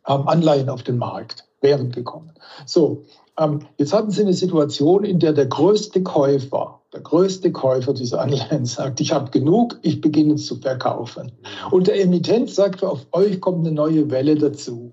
[0.07, 2.31] ähm, Anleihen auf den Markt, wären gekommen.
[2.65, 3.03] So,
[3.77, 8.65] jetzt hatten Sie eine Situation, in der der größte Käufer, der größte Käufer dieser Anleihen
[8.65, 11.31] sagt, ich habe genug, ich beginne zu verkaufen.
[11.71, 14.91] Und der Emittent sagt, auf euch kommt eine neue Welle dazu.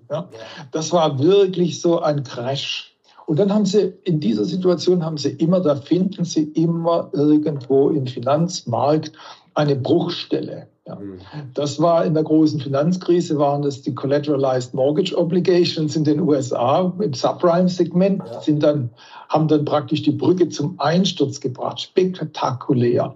[0.71, 2.95] Das war wirklich so ein Crash.
[3.25, 7.89] Und dann haben sie, in dieser Situation haben sie immer, da finden sie immer irgendwo
[7.89, 9.11] im Finanzmarkt
[9.53, 10.67] eine Bruchstelle.
[10.89, 10.95] Ja.
[10.95, 11.19] Mhm.
[11.53, 16.93] Das war in der großen Finanzkrise, waren das die Collateralized Mortgage Obligations in den USA
[16.99, 18.89] im Subprime-Segment, sind dann,
[19.29, 23.15] haben dann praktisch die Brücke zum Einsturz gebracht, spektakulär.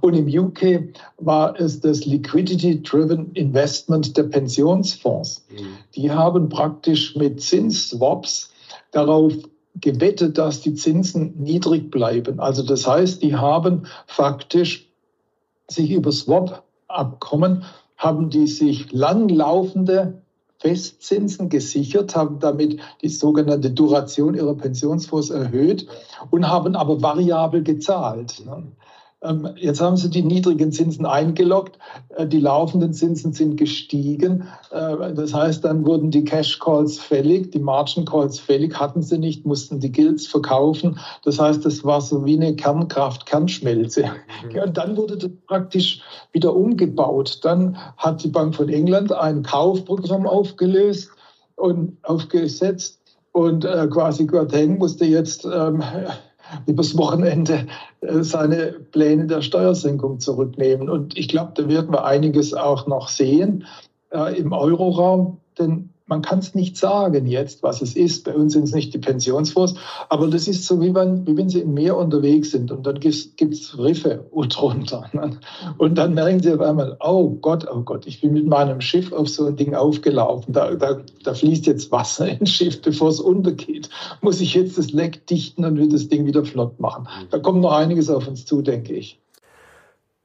[0.00, 5.46] Und im UK war es das Liquidity-Driven Investment der Pensionsfonds.
[5.50, 5.66] Mhm.
[5.94, 8.50] Die haben praktisch mit Zinsswaps
[8.90, 9.32] darauf
[9.80, 12.40] gewettet, dass die Zinsen niedrig bleiben.
[12.40, 14.88] Also das heißt, die haben faktisch
[15.68, 16.12] sich über
[16.92, 17.64] Swap-Abkommen,
[17.96, 20.22] haben die sich langlaufende
[20.58, 25.86] Festzinsen gesichert, haben damit die sogenannte Duration ihrer Pensionsfonds erhöht
[26.30, 28.42] und haben aber variabel gezahlt.
[29.22, 31.78] Ähm, jetzt haben sie die niedrigen Zinsen eingeloggt,
[32.16, 34.48] äh, die laufenden Zinsen sind gestiegen.
[34.70, 39.18] Äh, das heißt, dann wurden die Cash Calls fällig, die Margin Calls fällig, hatten sie
[39.18, 40.98] nicht, mussten die Guilds verkaufen.
[41.24, 44.04] Das heißt, das war so wie eine Kernkraft, Kernschmelze.
[44.50, 44.58] Mhm.
[44.60, 46.00] Und dann wurde das praktisch
[46.32, 47.38] wieder umgebaut.
[47.42, 51.10] Dann hat die Bank von England ein Kaufprogramm aufgelöst
[51.54, 53.00] und aufgesetzt
[53.32, 55.82] und äh, quasi Guateng musste jetzt ähm,
[56.66, 57.66] übers Wochenende
[58.00, 60.88] äh, seine Pläne der Steuersenkung zurücknehmen.
[60.88, 63.64] Und ich glaube, da werden wir einiges auch noch sehen
[64.10, 68.26] äh, im Euroraum, denn man kann es nicht sagen jetzt, was es ist.
[68.26, 69.76] Bei uns sind es nicht die Pensionsfonds,
[70.10, 73.00] aber das ist so, wie, wenn, wie wenn Sie im Meer unterwegs sind und dann
[73.00, 75.06] gibt es Riffe drunter.
[75.14, 75.38] Ne?
[75.78, 79.12] Und dann merken Sie auf einmal, oh Gott, oh Gott, ich bin mit meinem Schiff
[79.12, 80.52] auf so ein Ding aufgelaufen.
[80.52, 83.88] Da, da, da fließt jetzt Wasser ins Schiff, bevor es untergeht.
[84.20, 87.08] Muss ich jetzt das Leck dichten und wird das Ding wieder flott machen.
[87.30, 89.18] Da kommt noch einiges auf uns zu, denke ich.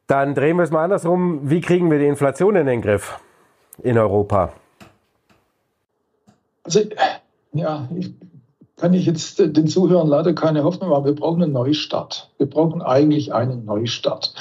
[0.07, 1.49] Dann drehen wir es mal andersrum.
[1.49, 3.19] Wie kriegen wir die Inflation in den Griff
[3.83, 4.53] in Europa?
[6.67, 6.81] Also,
[7.53, 7.87] ja,
[8.75, 11.05] kann ich jetzt den Zuhörern leider keine Hoffnung machen.
[11.05, 12.29] Wir brauchen einen Neustart.
[12.37, 14.33] Wir brauchen eigentlich einen Neustart.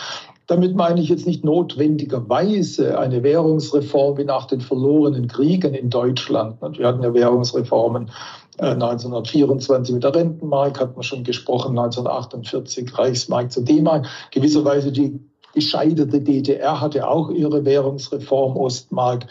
[0.49, 6.57] Damit meine ich jetzt nicht notwendigerweise eine Währungsreform wie nach den verlorenen Kriegen in Deutschland.
[6.61, 8.11] Wir hatten ja Währungsreformen
[8.59, 14.09] 1924 äh, mit der Rentenmark, hat man schon gesprochen, 1948 Reichsmark zu D-Mark.
[14.33, 15.21] Gewisserweise die
[15.57, 19.27] gescheiterte DDR hatte auch ihre Währungsreform, Ostmark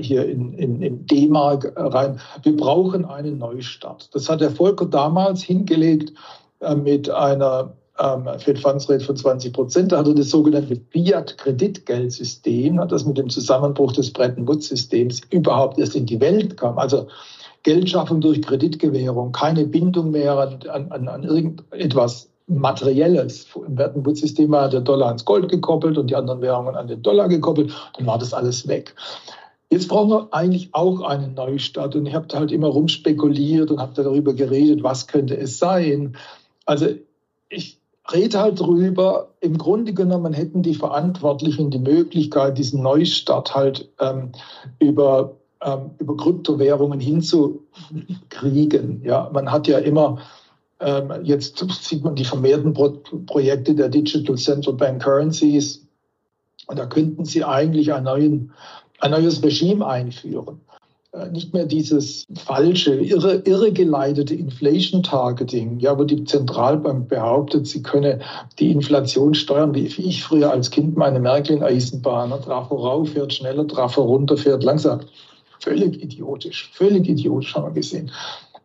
[0.00, 2.20] hier in, in, in D-Mark rein.
[2.42, 4.14] Wir brauchen einen Neustart.
[4.14, 6.12] Das hat der Volker damals hingelegt
[6.60, 9.92] äh, mit einer ähm, Fed Funds Rate von 20 Prozent.
[9.92, 15.96] Da hat er das sogenannte Fiat-Kreditgeldsystem, das mit dem Zusammenbruch des Bretton Woods-Systems überhaupt erst
[15.96, 16.78] in die Welt kam.
[16.78, 17.08] Also
[17.62, 23.46] Geldschaffung durch Kreditgewährung, keine Bindung mehr an, an, an irgendetwas Materielles.
[23.66, 27.02] Im Bretton Woods-System war der Dollar ans Gold gekoppelt und die anderen Währungen an den
[27.02, 27.72] Dollar gekoppelt.
[27.96, 28.94] Dann war das alles weg.
[29.76, 31.96] Jetzt brauchen wir eigentlich auch einen Neustart.
[31.96, 36.16] Und ich habe halt immer rumspekuliert und habe darüber geredet, was könnte es sein.
[36.64, 36.86] Also
[37.50, 37.78] ich
[38.10, 44.32] rede halt drüber, im Grunde genommen hätten die Verantwortlichen die Möglichkeit, diesen Neustart halt ähm,
[44.78, 49.02] über, ähm, über Kryptowährungen hinzukriegen.
[49.04, 50.22] Ja, man hat ja immer
[50.80, 52.94] ähm, jetzt sieht man die vermehrten Pro
[53.26, 55.86] Projekte der Digital Central Bank Currencies.
[56.66, 58.52] Und da könnten sie eigentlich einen neuen
[59.00, 60.60] ein neues Regime einführen.
[61.16, 68.20] Äh, nicht mehr dieses falsche, irre, irregeleitete Inflation-Targeting, ja, wo die Zentralbank behauptet, sie könne
[68.58, 73.66] die Inflation steuern, wie ich früher als Kind meine Märklin-Eisenbahn, ne, Trafo rauf fährt schneller,
[73.66, 75.00] Trafo runter fährt langsam.
[75.60, 78.10] Völlig idiotisch, völlig idiotisch haben wir gesehen.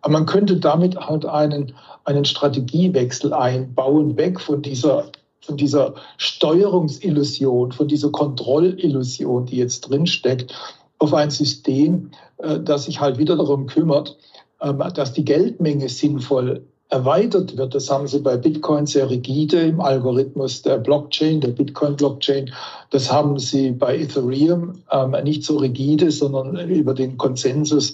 [0.02, 5.06] Aber man könnte damit halt einen, einen Strategiewechsel einbauen, weg von dieser
[5.41, 10.54] von dieser Steuerungsillusion, von dieser Kontrollillusion, die jetzt drinsteckt,
[10.99, 14.17] auf ein System, äh, das sich halt wieder darum kümmert,
[14.62, 17.73] ähm, dass die Geldmenge sinnvoll erweitert wird.
[17.73, 22.51] Das haben sie bei Bitcoin sehr rigide im Algorithmus der Blockchain, der Bitcoin-Blockchain.
[22.89, 27.93] Das haben sie bei Ethereum ähm, nicht so rigide, sondern über den Konsensus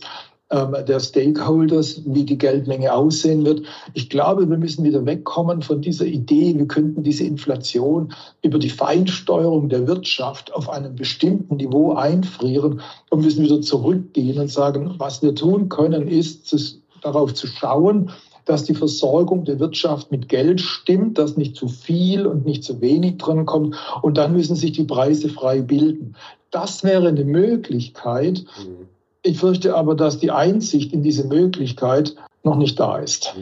[0.50, 3.64] der Stakeholders, wie die Geldmenge aussehen wird.
[3.94, 8.70] Ich glaube, wir müssen wieder wegkommen von dieser Idee, wir könnten diese Inflation über die
[8.70, 12.80] Feinsteuerung der Wirtschaft auf einem bestimmten Niveau einfrieren
[13.10, 18.12] und müssen wieder zurückgehen und sagen, was wir tun können, ist darauf zu schauen,
[18.46, 22.80] dass die Versorgung der Wirtschaft mit Geld stimmt, dass nicht zu viel und nicht zu
[22.80, 23.76] wenig drin kommt.
[24.02, 26.16] Und dann müssen sich die Preise frei bilden.
[26.52, 28.46] Das wäre eine Möglichkeit.
[28.58, 28.88] Mhm.
[29.28, 33.36] Ich fürchte aber, dass die Einsicht in diese Möglichkeit noch nicht da ist.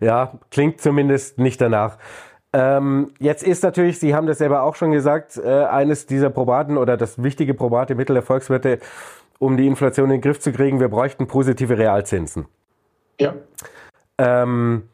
[0.00, 1.98] Ja, klingt zumindest nicht danach.
[2.54, 6.78] Ähm, jetzt ist natürlich, Sie haben das selber auch schon gesagt, äh, eines dieser Probaten
[6.78, 8.78] oder das wichtige probate Mittel der Volkswirte,
[9.38, 12.46] um die Inflation in den Griff zu kriegen, wir bräuchten positive Realzinsen.
[13.20, 13.34] Ja.
[14.16, 14.84] Ähm,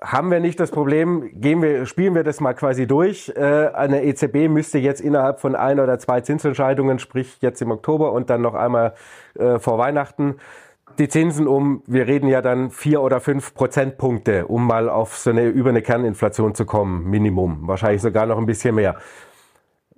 [0.00, 3.32] haben wir nicht das Problem, gehen wir, spielen wir das mal quasi durch.
[3.34, 8.12] Äh, eine EZB müsste jetzt innerhalb von ein oder zwei Zinsentscheidungen, sprich jetzt im Oktober
[8.12, 8.94] und dann noch einmal
[9.38, 10.36] äh, vor Weihnachten,
[10.98, 15.30] die Zinsen um, wir reden ja dann vier oder fünf Prozentpunkte, um mal auf so
[15.30, 18.96] eine über eine Kerninflation zu kommen, Minimum, wahrscheinlich sogar noch ein bisschen mehr.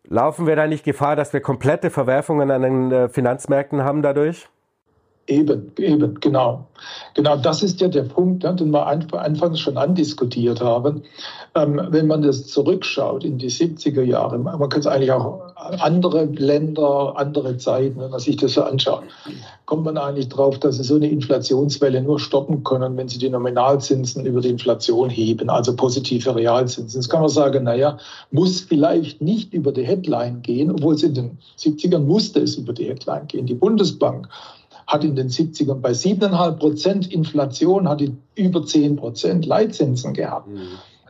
[0.05, 4.49] Laufen wir da nicht Gefahr, dass wir komplette Verwerfungen an den äh, Finanzmärkten haben dadurch?
[5.31, 6.67] Eben, eben, genau.
[7.15, 11.03] Genau, das ist ja der Punkt, den wir anfangs schon andiskutiert haben.
[11.55, 15.41] Ähm, wenn man das zurückschaut in die 70er Jahre, man kann es eigentlich auch
[15.79, 19.05] andere Länder, andere Zeiten, wenn man sich das so anschaut,
[19.67, 23.31] kommt man eigentlich drauf, dass sie so eine Inflationswelle nur stoppen können, wenn sie die
[23.31, 27.01] Nominalzinsen über die Inflation heben, also positive Realzinsen.
[27.01, 27.99] Jetzt kann man sagen, naja,
[28.33, 32.73] muss vielleicht nicht über die Headline gehen, obwohl es in den 70ern musste es über
[32.73, 33.47] die Headline gehen.
[33.47, 34.29] Die Bundesbank
[34.91, 40.49] hat in den 70ern bei 7,5 Prozent Inflation, hat die über 10 Prozent Leitzinsen gehabt.
[40.49, 40.59] Mhm.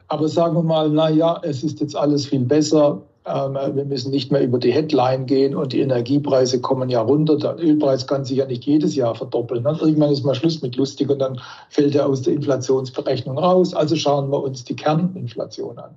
[0.06, 3.00] Aber sagen wir mal, na ja, es ist jetzt alles viel besser.
[3.24, 7.36] Ähm, wir müssen nicht mehr über die Headline gehen und die Energiepreise kommen ja runter.
[7.36, 9.62] Der Ölpreis kann sich ja nicht jedes Jahr verdoppeln.
[9.62, 9.78] Ne?
[9.80, 11.40] Irgendwann ist mal Schluss mit lustig und dann
[11.70, 13.72] fällt er aus der Inflationsberechnung raus.
[13.72, 15.92] Also schauen wir uns die Kerninflation an.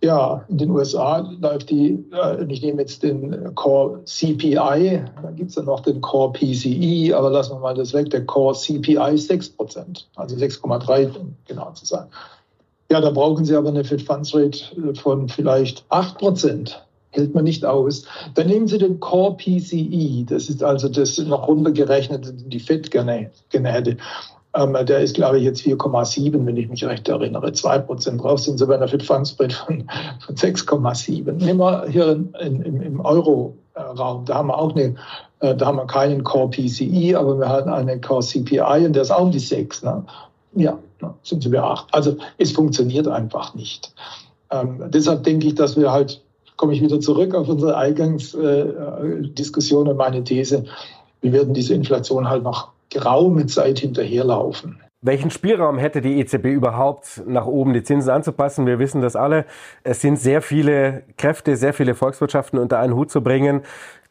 [0.00, 5.48] Ja, in den USA läuft die, äh, ich nehme jetzt den Core CPI, dann gibt
[5.48, 9.18] es dann noch den Core PCE, aber lassen wir mal das weg, der Core CPI
[9.18, 11.10] 6 Prozent, also 6,3
[11.46, 12.06] genau zu sein.
[12.90, 16.84] Ja, da brauchen Sie aber eine Fed Funds Rate von vielleicht 8 Prozent.
[17.10, 18.04] Hält man nicht aus.
[18.34, 23.30] Dann nehmen Sie den Core PCE, das ist also das noch runtergerechnet, die Fed gerne,
[23.48, 23.96] gerne hätte.
[24.54, 27.52] Ähm, der ist, glaube ich, jetzt 4,7, wenn ich mich recht erinnere.
[27.52, 29.84] 2 Prozent drauf sind sie bei einer Fit Fund Spread von,
[30.24, 31.32] von 6,7.
[31.32, 34.94] Nehmen wir hier in, in, im Euro-Raum, da haben wir auch eine,
[35.40, 39.02] äh, da haben wir keinen Core PCE, aber wir haben einen Core CPI und der
[39.02, 39.82] ist auch um die 6.
[39.82, 40.02] Ne?
[40.54, 40.78] Ja,
[41.22, 41.88] sind sie bei 8.
[41.92, 43.92] Also es funktioniert einfach nicht.
[44.50, 46.22] Ähm, deshalb denke ich, dass wir halt,
[46.56, 50.64] komme ich wieder zurück auf unsere Eingangsdiskussion äh, und meine These,
[51.20, 54.80] wir werden diese Inflation halt noch geraume Zeit hinterherlaufen.
[55.00, 58.66] Welchen Spielraum hätte die EZB überhaupt, nach oben die Zinsen anzupassen?
[58.66, 59.44] Wir wissen das alle.
[59.84, 63.62] Es sind sehr viele Kräfte, sehr viele Volkswirtschaften unter einen Hut zu bringen.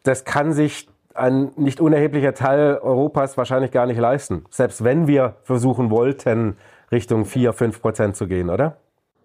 [0.03, 4.45] Das kann sich ein nicht unerheblicher Teil Europas wahrscheinlich gar nicht leisten.
[4.49, 6.55] Selbst wenn wir versuchen wollten,
[6.89, 8.77] Richtung 4, 5 Prozent zu gehen, oder?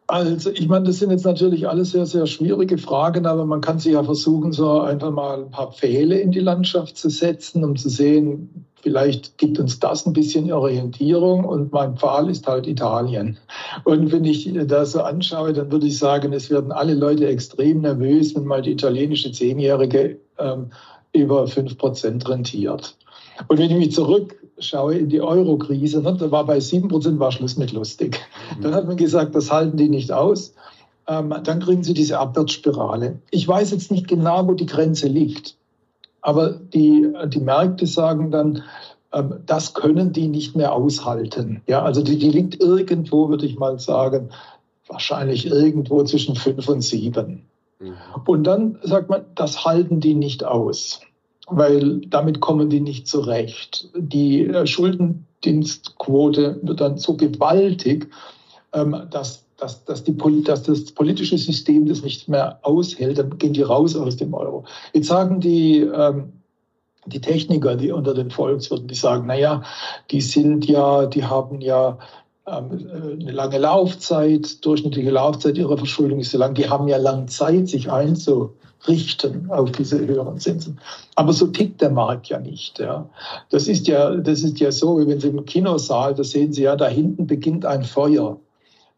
[0.08, 3.78] Also, ich meine, das sind jetzt natürlich alles sehr, sehr schwierige Fragen, aber man kann
[3.78, 7.76] sich ja versuchen, so einfach mal ein paar Pfähle in die Landschaft zu setzen, um
[7.76, 13.38] zu sehen, vielleicht gibt uns das ein bisschen Orientierung und mein Pfahl ist halt Italien.
[13.84, 17.82] Und wenn ich das so anschaue, dann würde ich sagen, es werden alle Leute extrem
[17.82, 20.70] nervös, wenn mal die italienische Zehnjährige ähm,
[21.12, 22.96] über 5% rentiert.
[23.48, 27.32] Und wenn ich mich zurück schaue in die Euro-Krise, ne, da war bei 7% war
[27.32, 28.20] Schluss mit lustig.
[28.56, 28.62] Mhm.
[28.62, 30.54] Dann hat man gesagt, das halten die nicht aus.
[31.08, 33.18] Ähm, dann kriegen sie diese Abwärtsspirale.
[33.30, 35.56] Ich weiß jetzt nicht genau, wo die Grenze liegt.
[36.20, 38.62] Aber die, die Märkte sagen dann,
[39.12, 41.62] ähm, das können die nicht mehr aushalten.
[41.66, 44.30] Ja, also die, die liegt irgendwo, würde ich mal sagen,
[44.86, 47.42] wahrscheinlich irgendwo zwischen 5 und 7.
[47.80, 47.94] Mhm.
[48.26, 51.00] Und dann sagt man, das halten die nicht aus
[51.48, 53.88] weil damit kommen die nicht zurecht.
[53.96, 58.08] Die äh, Schuldendienstquote wird dann so gewaltig,
[58.72, 63.52] ähm, dass, dass, dass, die, dass das politische System das nicht mehr aushält, dann gehen
[63.52, 64.64] die raus aus dem Euro.
[64.92, 66.32] Jetzt sagen die, ähm,
[67.06, 69.62] die Techniker, die unter den Volkswirten, die sagen, naja,
[70.10, 71.98] die sind ja, die haben ja
[72.46, 72.88] ähm,
[73.20, 76.54] eine lange Laufzeit, durchschnittliche Laufzeit ihrer Verschuldung ist so lang.
[76.54, 77.90] Die haben ja lange Zeit, sich
[78.82, 80.80] einzurichten auf diese höheren Zinsen.
[81.14, 82.78] Aber so tickt der Markt ja nicht.
[82.78, 83.08] Ja.
[83.50, 86.62] Das ist ja, das ist ja so, wie wenn Sie im Kinosaal, da sehen Sie
[86.62, 88.38] ja, da hinten beginnt ein Feuer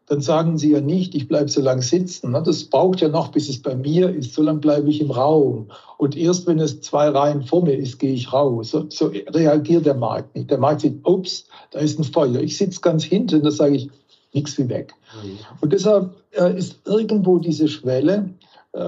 [0.07, 2.31] dann sagen Sie ja nicht, ich bleibe so lange sitzen.
[2.31, 2.43] Ne?
[2.45, 4.35] Das braucht ja noch, bis es bei mir ist.
[4.35, 5.71] So lange bleibe ich im Raum.
[5.97, 8.69] Und erst wenn es zwei Reihen vor mir ist, gehe ich raus.
[8.69, 10.51] So, so reagiert der Markt nicht.
[10.51, 12.39] Der Markt sieht, ups, da ist ein Feuer.
[12.39, 13.89] Ich sitze ganz hinten, da sage ich,
[14.31, 14.93] nichts wie weg.
[15.23, 15.39] Mhm.
[15.61, 18.29] Und deshalb äh, ist irgendwo diese Schwelle,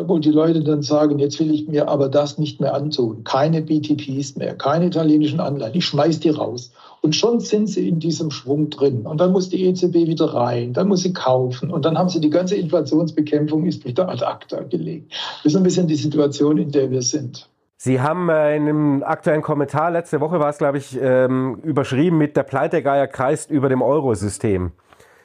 [0.06, 3.24] wo die Leute dann sagen, jetzt will ich mir aber das nicht mehr antun.
[3.24, 5.76] Keine BTPs mehr, keine italienischen Anleihen.
[5.76, 6.72] Ich schmeiß die raus.
[7.02, 9.06] Und schon sind sie in diesem Schwung drin.
[9.06, 11.72] Und dann muss die EZB wieder rein, dann muss sie kaufen.
[11.72, 15.14] Und dann haben sie die ganze Inflationsbekämpfung ist wieder ad acta gelegt.
[15.44, 17.48] Das ist ein bisschen die Situation, in der wir sind.
[17.78, 22.18] Sie haben äh, in einem aktuellen Kommentar, letzte Woche war es, glaube ich, ähm, überschrieben
[22.18, 24.72] mit der Pleitegeier kreist über dem Eurosystem.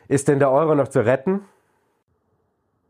[0.06, 1.40] Ist denn der Euro noch zu retten?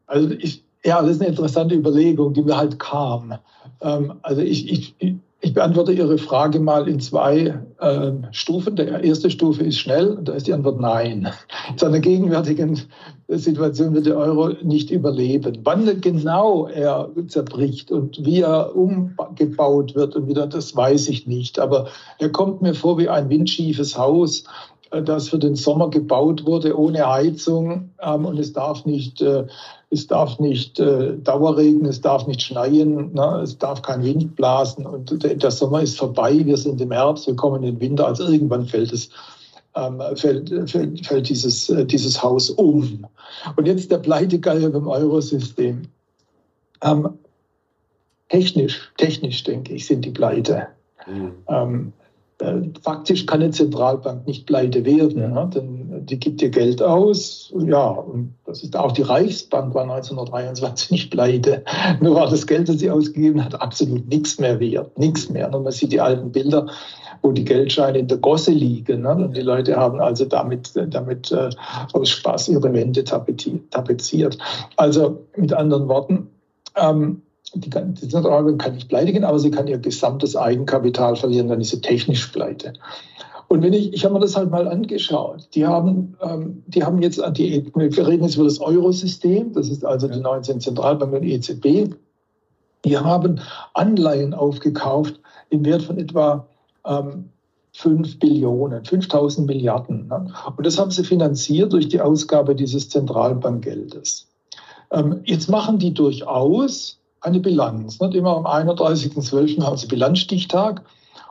[0.09, 3.35] Also ich, ja, das ist eine interessante Überlegung, die mir halt kam.
[3.81, 8.77] Ähm, also ich, ich, ich beantworte Ihre Frage mal in zwei äh, Stufen.
[8.77, 11.29] Die erste Stufe ist schnell und da ist die Antwort nein.
[11.71, 12.81] In seiner gegenwärtigen
[13.29, 15.59] Situation wird der Euro nicht überleben.
[15.65, 21.59] Wann genau er zerbricht und wie er umgebaut wird und wieder, das weiß ich nicht.
[21.59, 24.45] Aber er kommt mir vor wie ein windschiefes Haus,
[25.01, 29.47] das für den Sommer gebaut wurde ohne Heizung ähm, und es darf nicht äh,
[29.91, 33.41] es darf nicht äh, Dauerregen, es darf nicht schneien, ne?
[33.43, 37.27] es darf kein Wind blasen und der, der, Sommer ist vorbei, wir sind im Herbst,
[37.27, 39.11] wir kommen in den Winter, also irgendwann fällt es.
[39.75, 43.07] Ähm, fällt, fällt, fällt dieses, äh, dieses Haus um.
[43.57, 45.89] Und jetzt der Pleitegeier beim Eurosystem.
[46.83, 47.09] Ähm,
[48.29, 50.69] technisch, technisch denke ich, sind die pleite.
[51.07, 51.93] Mhm.
[52.43, 55.51] Äh, faktisch kann eine Zentralbank nicht pleite werden, ne?
[55.55, 57.55] denn die gibt ihr Geld aus.
[57.65, 61.65] Ja, und das ist auch die Reichsbank war 1923 nicht pleite.
[62.01, 65.55] Nur war das Geld, das sie ausgegeben hat, absolut nichts mehr wert, nichts mehr.
[65.55, 66.67] Und man sieht die alten Bilder,
[67.23, 69.03] wo die Geldscheine in der Gosse liegen.
[69.03, 69.15] Ne?
[69.15, 71.51] Und die Leute haben also damit, damit äh,
[71.93, 74.39] aus Spaß ihre Wände tapeziert.
[74.77, 76.29] Also mit anderen Worten,
[76.75, 77.23] ähm,
[77.55, 81.49] die, kann, die Zentralbank kann nicht pleite gehen, aber sie kann ihr gesamtes Eigenkapital verlieren,
[81.49, 82.73] dann ist sie technisch pleite.
[83.49, 87.03] Und wenn ich, ich habe mir das halt mal angeschaut, die haben, ähm, die haben
[87.03, 91.25] jetzt, die, wir reden jetzt über das Eurosystem, das ist also die 19 Zentralbanken und
[91.25, 91.95] EZB,
[92.85, 93.41] die haben
[93.75, 96.47] Anleihen aufgekauft im Wert von etwa
[96.87, 97.29] ähm,
[97.75, 100.09] 5 Billionen, 5000 Milliarden.
[100.09, 100.33] Ne?
[100.57, 104.29] Und das haben sie finanziert durch die Ausgabe dieses Zentralbankgeldes.
[104.91, 108.01] Ähm, jetzt machen die durchaus eine Bilanz.
[108.01, 108.15] Nicht?
[108.15, 109.63] Immer am 31.12.
[109.63, 110.83] haben Sie Bilanzstichtag.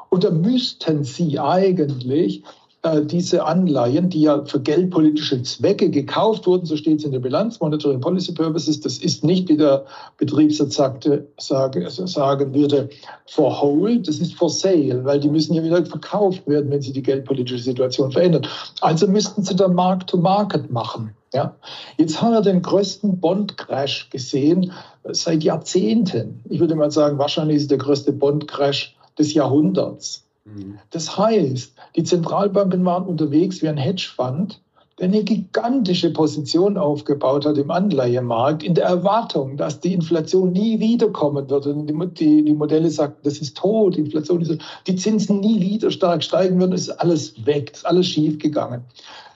[0.10, 2.44] Und da müssten Sie eigentlich
[2.84, 7.20] äh, diese Anleihen, die ja für geldpolitische Zwecke gekauft wurden, so steht es in der
[7.20, 9.86] Bilanz, Monitoring Policy Purposes, das ist nicht, wie der
[10.18, 12.90] Betriebsrat sagte, sage, also sagen würde,
[13.28, 16.94] for hold, das ist for sale, weil die müssen ja wieder verkauft werden, wenn sich
[16.94, 18.50] die geldpolitische Situation verändert.
[18.82, 21.12] Also müssten Sie da Mark-to-Market machen.
[21.34, 21.56] Ja?
[21.98, 24.72] Jetzt haben wir den größten Bond-Crash gesehen
[25.12, 26.42] seit Jahrzehnten.
[26.50, 30.26] Ich würde mal sagen, wahrscheinlich ist der größte Bond-Crash des Jahrhunderts.
[30.46, 30.80] Mhm.
[30.90, 34.60] Das heißt, die Zentralbanken waren unterwegs wie ein Hedgefonds,
[35.00, 40.80] der eine gigantische Position aufgebaut hat im Anleihemarkt, in der Erwartung, dass die Inflation nie
[40.80, 41.66] wiederkommen wird.
[41.66, 45.60] Und die, die, die Modelle sagten, das ist tot, die Inflation ist, die Zinsen nie
[45.60, 48.84] wieder stark steigen würden, ist alles weg, ist alles schief gegangen.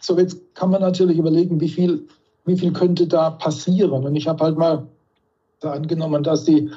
[0.01, 2.07] So, jetzt kann man natürlich überlegen, wie viel,
[2.45, 4.05] wie viel könnte da passieren.
[4.05, 4.85] Und ich habe halt mal
[5.71, 6.71] angenommen, dass die,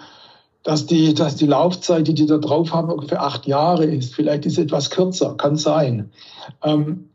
[0.62, 4.14] dass, die, dass die Laufzeit, die die da drauf haben, ungefähr acht Jahre ist.
[4.14, 6.10] Vielleicht ist es etwas kürzer, kann sein.
[6.62, 7.10] Ähm,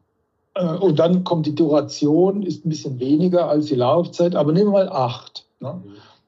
[0.56, 4.72] äh, und dann kommt die Duration, ist ein bisschen weniger als die Laufzeit, aber nehmen
[4.72, 5.46] wir mal acht.
[5.60, 5.82] Ne?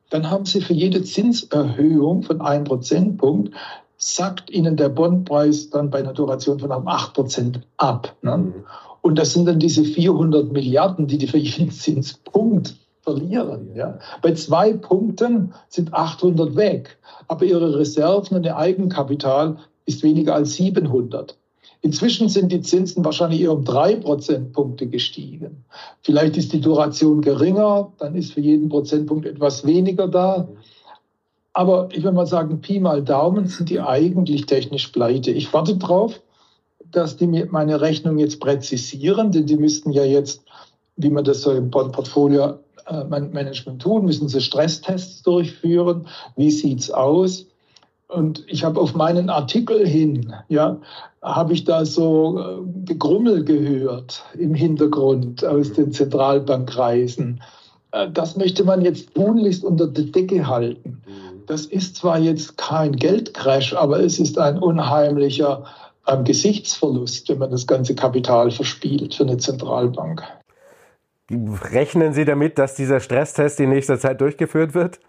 [0.10, 3.54] Dann haben Sie für jede Zinserhöhung von einem Prozentpunkt
[3.98, 8.16] sackt Ihnen der Bondpreis dann bei einer Duration von einem 8% ab.
[8.22, 8.38] Ne?
[8.38, 8.54] Mhm.
[9.02, 13.70] Und das sind dann diese 400 Milliarden, die die für jeden Zinspunkt verlieren.
[13.76, 14.00] Ja?
[14.22, 16.98] Bei zwei Punkten sind 800 weg,
[17.30, 21.38] aber ihre Reserven und ihr Eigenkapital ist weniger als 700.
[21.82, 25.66] Inzwischen sind die Zinsen wahrscheinlich eher um drei Prozentpunkte gestiegen.
[26.02, 30.48] Vielleicht ist die Duration geringer, dann ist für jeden Prozentpunkt etwas weniger da.
[31.54, 35.30] Aber ich will mal sagen, Pi mal Daumen sind die eigentlich technisch pleite.
[35.30, 36.20] Ich warte drauf,
[36.92, 40.42] dass die meine Rechnung jetzt präzisieren, denn die müssten ja jetzt,
[40.96, 42.54] wie man das so im Portfolio äh,
[42.92, 46.08] Management tun, müssen sie Stresstests durchführen.
[46.36, 47.48] Wie sieht es aus?
[48.08, 50.78] Und ich habe auf meinen Artikel hin, ja,
[51.22, 57.42] habe ich da so äh, Gegrummel gehört im Hintergrund aus den Zentralbankkreisen.
[57.92, 61.02] Äh, das möchte man jetzt tunlichst unter der Decke halten.
[61.06, 61.46] Mhm.
[61.48, 65.66] Das ist zwar jetzt kein Geldcrash, aber es ist ein unheimlicher
[66.08, 70.24] ähm, Gesichtsverlust, wenn man das ganze Kapital verspielt für eine Zentralbank.
[71.32, 75.00] Rechnen Sie damit, dass dieser Stresstest in nächster Zeit durchgeführt wird?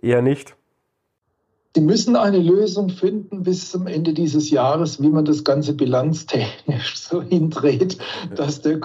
[0.00, 0.56] Eher nicht.
[1.76, 6.96] Die müssen eine Lösung finden bis zum Ende dieses Jahres, wie man das Ganze bilanztechnisch
[7.00, 7.98] so hindreht,
[8.36, 8.80] dass der,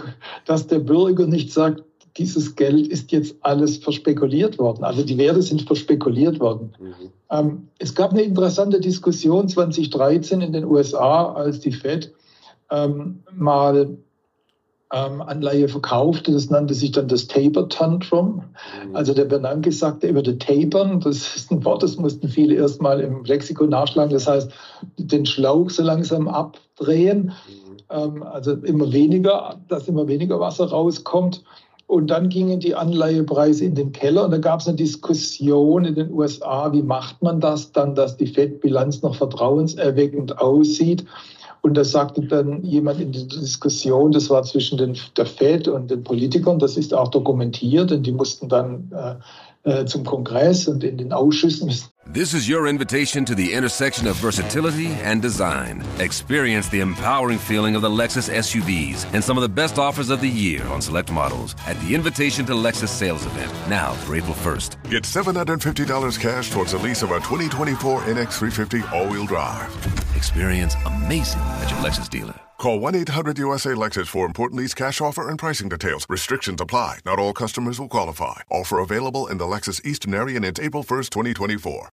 [0.45, 1.84] dass der Bürger nicht sagt,
[2.17, 4.84] dieses Geld ist jetzt alles verspekuliert worden.
[4.84, 6.73] Also die Werte sind verspekuliert worden.
[6.80, 7.11] Mhm.
[7.30, 12.11] Ähm, es gab eine interessante Diskussion 2013 in den USA, als die Fed
[12.71, 13.97] ähm, mal
[14.92, 16.32] ähm, Anleihe verkaufte.
[16.32, 18.44] Das nannte sich dann das Taper Tantrum.
[18.88, 18.96] Mhm.
[18.96, 21.00] Also der Bernanke sagte, er würde tapern.
[21.00, 24.14] Das ist ein Wort, das mussten viele erstmal im Lexikon nachschlagen.
[24.14, 24.52] Das heißt,
[24.98, 27.26] den Schlauch so langsam abdrehen.
[27.26, 27.78] Mhm.
[27.90, 31.44] Ähm, also immer weniger, dass immer weniger Wasser rauskommt.
[31.86, 35.96] Und dann gingen die Anleihepreise in den Keller und da gab es eine Diskussion in
[35.96, 41.04] den USA, wie macht man das dann, dass die FED-Bilanz noch vertrauenserweckend aussieht.
[41.62, 45.91] Und da sagte dann jemand in der Diskussion, das war zwischen den, der Fed und
[45.91, 48.91] den Politikern, das ist auch dokumentiert, und die mussten dann
[49.66, 51.70] äh, äh zum Kongress und in den Ausschüssen
[52.12, 55.86] This is your invitation to the intersection of versatility and design.
[55.99, 60.20] Experience the empowering feeling of the Lexus SUVs and some of the best offers of
[60.20, 64.34] the year on select models at the Invitation to Lexus sales event now through April
[64.34, 64.89] 1st.
[64.89, 69.72] Get $750 cash towards the lease of a 2024 NX350 all-wheel drive.
[70.16, 72.49] Experience amazing at your Lexus dealer.
[72.60, 76.05] Call 1 800 USA Lexus for important lease cash offer and pricing details.
[76.10, 76.99] Restrictions apply.
[77.05, 78.41] Not all customers will qualify.
[78.51, 81.89] Offer available in the Lexus Eastern area and April 1st, 2024.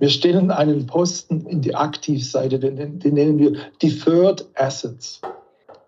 [0.00, 5.20] Wir stellen einen Posten in die Aktivseite, den nennen wir Deferred Assets.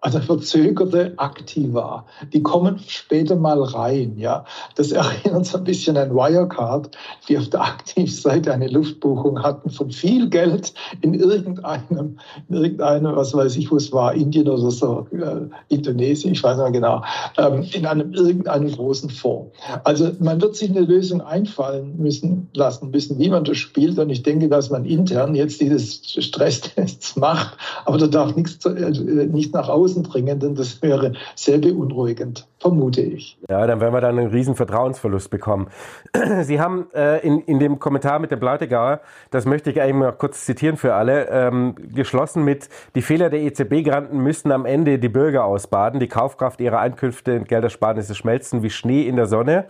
[0.07, 4.17] Also verzögerte Aktiva, die kommen später mal rein.
[4.19, 4.45] Ja,
[4.77, 6.97] das erinnert so ein bisschen an Wirecard,
[7.29, 13.35] die auf der Aktivseite eine Luftbuchung hatten von viel Geld in irgendeinem, in irgendeinem, was
[13.35, 17.03] weiß ich, wo es war, Indien oder so, äh, Indonesien, ich weiß nicht genau,
[17.37, 19.57] ähm, in einem irgendeinem großen Fonds.
[19.83, 23.99] Also man wird sich eine Lösung einfallen müssen lassen müssen, wie man das spielt.
[23.99, 28.93] Und ich denke, dass man intern jetzt dieses Stresstests macht, aber da darf nichts, äh,
[29.27, 33.39] nicht nach außen Außen dringen, denn das wäre sehr beunruhigend, vermute ich.
[33.49, 35.69] Ja, dann werden wir dann einen riesen Vertrauensverlust bekommen.
[36.43, 40.13] Sie haben äh, in, in dem Kommentar mit dem Blautegauer, das möchte ich eigentlich mal
[40.13, 45.09] kurz zitieren für alle, ähm, geschlossen mit, die Fehler der EZB-Granten müssten am Ende die
[45.09, 49.67] Bürger ausbaden, die Kaufkraft ihrer Einkünfte und Geldersparnisse schmelzen wie Schnee in der Sonne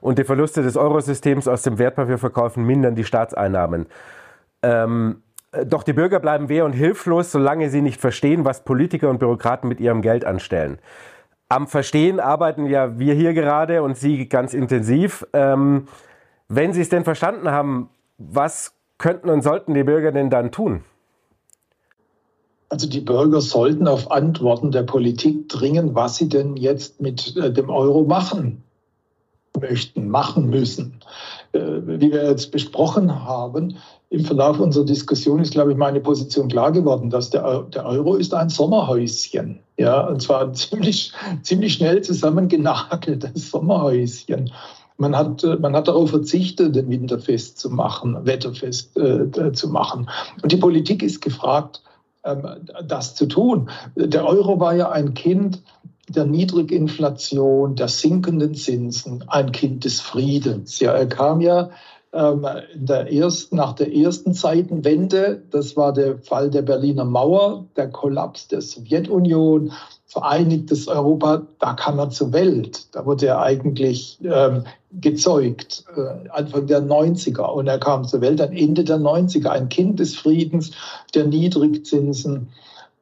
[0.00, 3.86] und die Verluste des Eurosystems aus dem Wertpapierverkaufen mindern die Staatseinnahmen.
[4.62, 5.22] Ähm,
[5.66, 9.68] doch die Bürger bleiben wehr und hilflos, solange sie nicht verstehen, was Politiker und Bürokraten
[9.68, 10.78] mit ihrem Geld anstellen.
[11.48, 15.26] Am Verstehen arbeiten ja wir hier gerade und Sie ganz intensiv.
[15.32, 15.86] Ähm,
[16.48, 20.84] wenn Sie es denn verstanden haben, was könnten und sollten die Bürger denn dann tun?
[22.68, 27.52] Also die Bürger sollten auf Antworten der Politik dringen, was sie denn jetzt mit äh,
[27.52, 28.64] dem Euro machen
[29.60, 31.00] möchten, machen müssen.
[31.52, 33.76] Äh, wie wir jetzt besprochen haben,
[34.10, 38.14] im Verlauf unserer Diskussion ist, glaube ich, meine Position klar geworden, dass der, der Euro
[38.14, 39.60] ist ein Sommerhäuschen.
[39.76, 44.52] Ja, und zwar ein ziemlich, ziemlich schnell zusammengenageltes Sommerhäuschen.
[44.96, 50.08] Man hat, man hat darauf verzichtet, den Winter festzumachen, wetterfest äh, zu machen.
[50.40, 51.82] Und die Politik ist gefragt,
[52.24, 52.46] ähm,
[52.86, 53.70] das zu tun.
[53.96, 55.62] Der Euro war ja ein Kind
[56.08, 60.78] der Niedriginflation, der sinkenden Zinsen, ein Kind des Friedens.
[60.80, 61.70] Ja, er kam ja
[62.14, 67.90] ähm, der ersten, nach der ersten Zeitenwende, das war der Fall der Berliner Mauer, der
[67.90, 69.72] Kollaps der Sowjetunion,
[70.06, 72.94] vereinigtes Europa, da kam er zur Welt.
[72.94, 74.62] Da wurde er eigentlich ähm,
[74.92, 77.42] gezeugt, äh, Anfang der 90er.
[77.42, 80.70] Und er kam zur Welt am Ende der 90er, ein Kind des Friedens,
[81.14, 82.48] der Niedrigzinsen,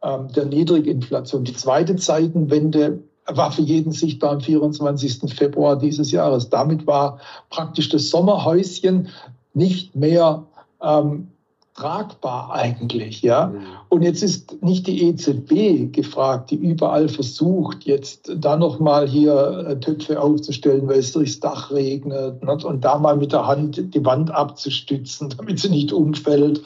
[0.03, 1.45] ähm, der Niedriginflation.
[1.45, 5.33] Die zweite Zeitenwende war für jeden sichtbar am 24.
[5.35, 6.51] Februar dieses Jahres.
[6.51, 7.20] Damit war
[7.51, 9.09] praktisch das Sommerhäuschen
[9.55, 10.45] nicht mehr
[10.83, 11.29] ähm,
[11.75, 13.47] tragbar eigentlich, ja.
[13.47, 13.62] Mhm.
[13.89, 19.81] Und jetzt ist nicht die EZB gefragt, die überall versucht, jetzt da nochmal hier äh,
[19.81, 22.64] Töpfe aufzustellen, weil es durchs Dach regnet nicht?
[22.64, 26.62] und da mal mit der Hand die Wand abzustützen, damit sie nicht umfällt.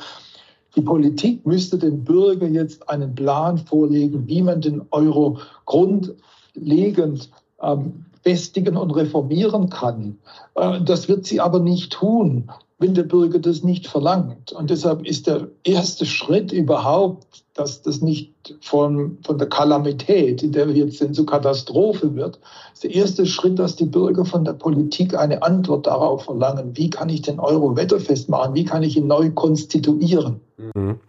[0.75, 6.15] Die Politik müsste dem Bürger jetzt einen Plan vorlegen, wie man den Euro grund
[6.57, 7.31] grundlegend
[7.63, 10.19] ähm, festigen und reformieren kann.
[10.55, 12.51] Äh, das wird sie aber nicht tun.
[12.79, 14.53] wenn der Bürger das nicht verlangt.
[14.53, 20.53] Und deshalb ist der erste Schritt überhaupt, dass das nicht von, von der Kalamität, in
[20.53, 22.39] der wir jetzt sind, zur Katastrophe wird,
[22.75, 26.91] ist der erste Schritt, dass die Bürger von der Politik eine Antwort darauf verlangen, wie
[26.91, 30.43] kann ich den Euro wetterfest machen, wie kann ich ihn neu konstituieren.
[30.75, 31.01] Mhm.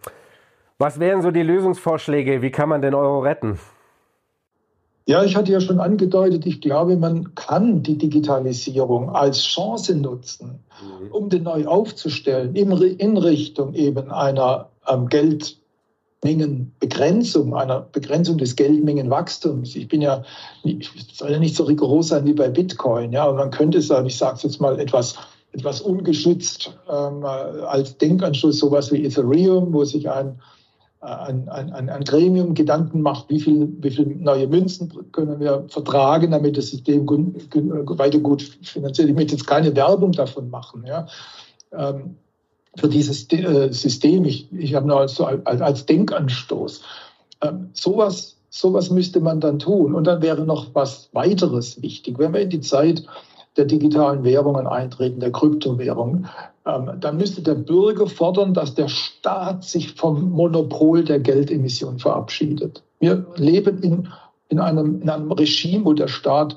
[0.78, 3.58] Was wären so die Lösungsvorschläge, wie kann man den Euro retten?
[5.08, 10.62] Ja, ich hatte ja schon angedeutet, ich glaube, man kann die Digitalisierung als Chance nutzen,
[10.82, 11.12] mhm.
[11.12, 19.76] um den neu aufzustellen, in Richtung eben einer ähm, Geldmengenbegrenzung, einer Begrenzung des Geldmengenwachstums.
[19.76, 20.24] Ich bin ja,
[20.62, 24.08] ich soll ja nicht so rigoros sein wie bei Bitcoin, ja, aber man könnte sagen,
[24.08, 25.14] ich sage es jetzt mal etwas
[25.52, 30.38] etwas ungeschützt ähm, als Denkanschluss sowas wie Ethereum, wo sich ein
[31.00, 36.32] ein, ein, ein, Gremium Gedanken macht, wie viel, wie viel neue Münzen können wir vertragen,
[36.32, 39.08] damit das System weiter gut finanziert.
[39.08, 41.06] Ich möchte jetzt keine Werbung davon machen, ja,
[41.72, 42.16] ähm,
[42.76, 44.24] für dieses äh, System.
[44.24, 46.82] Ich, ich habe nur als, als, als Denkanstoß.
[47.42, 49.94] Ähm, sowas, sowas müsste man dann tun.
[49.94, 52.18] Und dann wäre noch was weiteres wichtig.
[52.18, 53.04] Wenn wir in die Zeit
[53.58, 56.28] der digitalen Währungen eintreten, der Kryptowährungen,
[56.64, 62.82] ähm, dann müsste der Bürger fordern, dass der Staat sich vom Monopol der Geldemission verabschiedet.
[63.00, 64.08] Wir leben in,
[64.48, 66.56] in, einem, in einem Regime, wo der Staat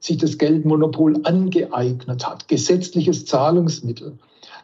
[0.00, 4.18] sich das Geldmonopol angeeignet hat, gesetzliches Zahlungsmittel.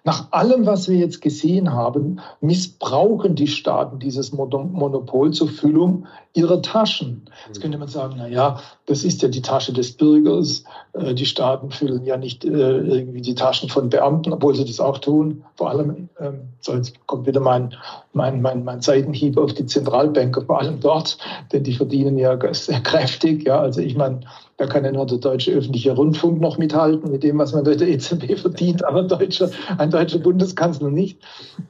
[0.07, 6.63] Nach allem, was wir jetzt gesehen haben, missbrauchen die Staaten dieses Monopol zur Füllung ihrer
[6.63, 7.29] Taschen.
[7.49, 10.63] Jetzt könnte man sagen, na ja, das ist ja die Tasche des Bürgers.
[10.93, 14.79] Äh, die Staaten füllen ja nicht äh, irgendwie die Taschen von Beamten, obwohl sie das
[14.79, 15.45] auch tun.
[15.57, 17.75] Vor allem, ähm, so jetzt kommt wieder mein,
[18.13, 21.19] mein, mein, mein Seitenhieb auf die Zentralbanker, vor allem dort,
[21.53, 23.45] denn die verdienen ja sehr kräftig.
[23.45, 24.21] Ja, also ich meine,
[24.57, 27.77] da kann ja nur der deutsche öffentliche Rundfunk noch mithalten mit dem, was man durch
[27.77, 31.21] der EZB verdient, aber ein deutscher, ein deutscher Bundeskanzler nicht.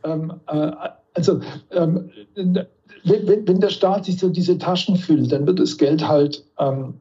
[0.04, 0.70] Ähm, äh,
[1.14, 1.40] also
[1.72, 2.66] ähm, wenn,
[3.46, 6.94] wenn, der Staat sich so diese Taschen füllt, dann wird das Geld halt ähm,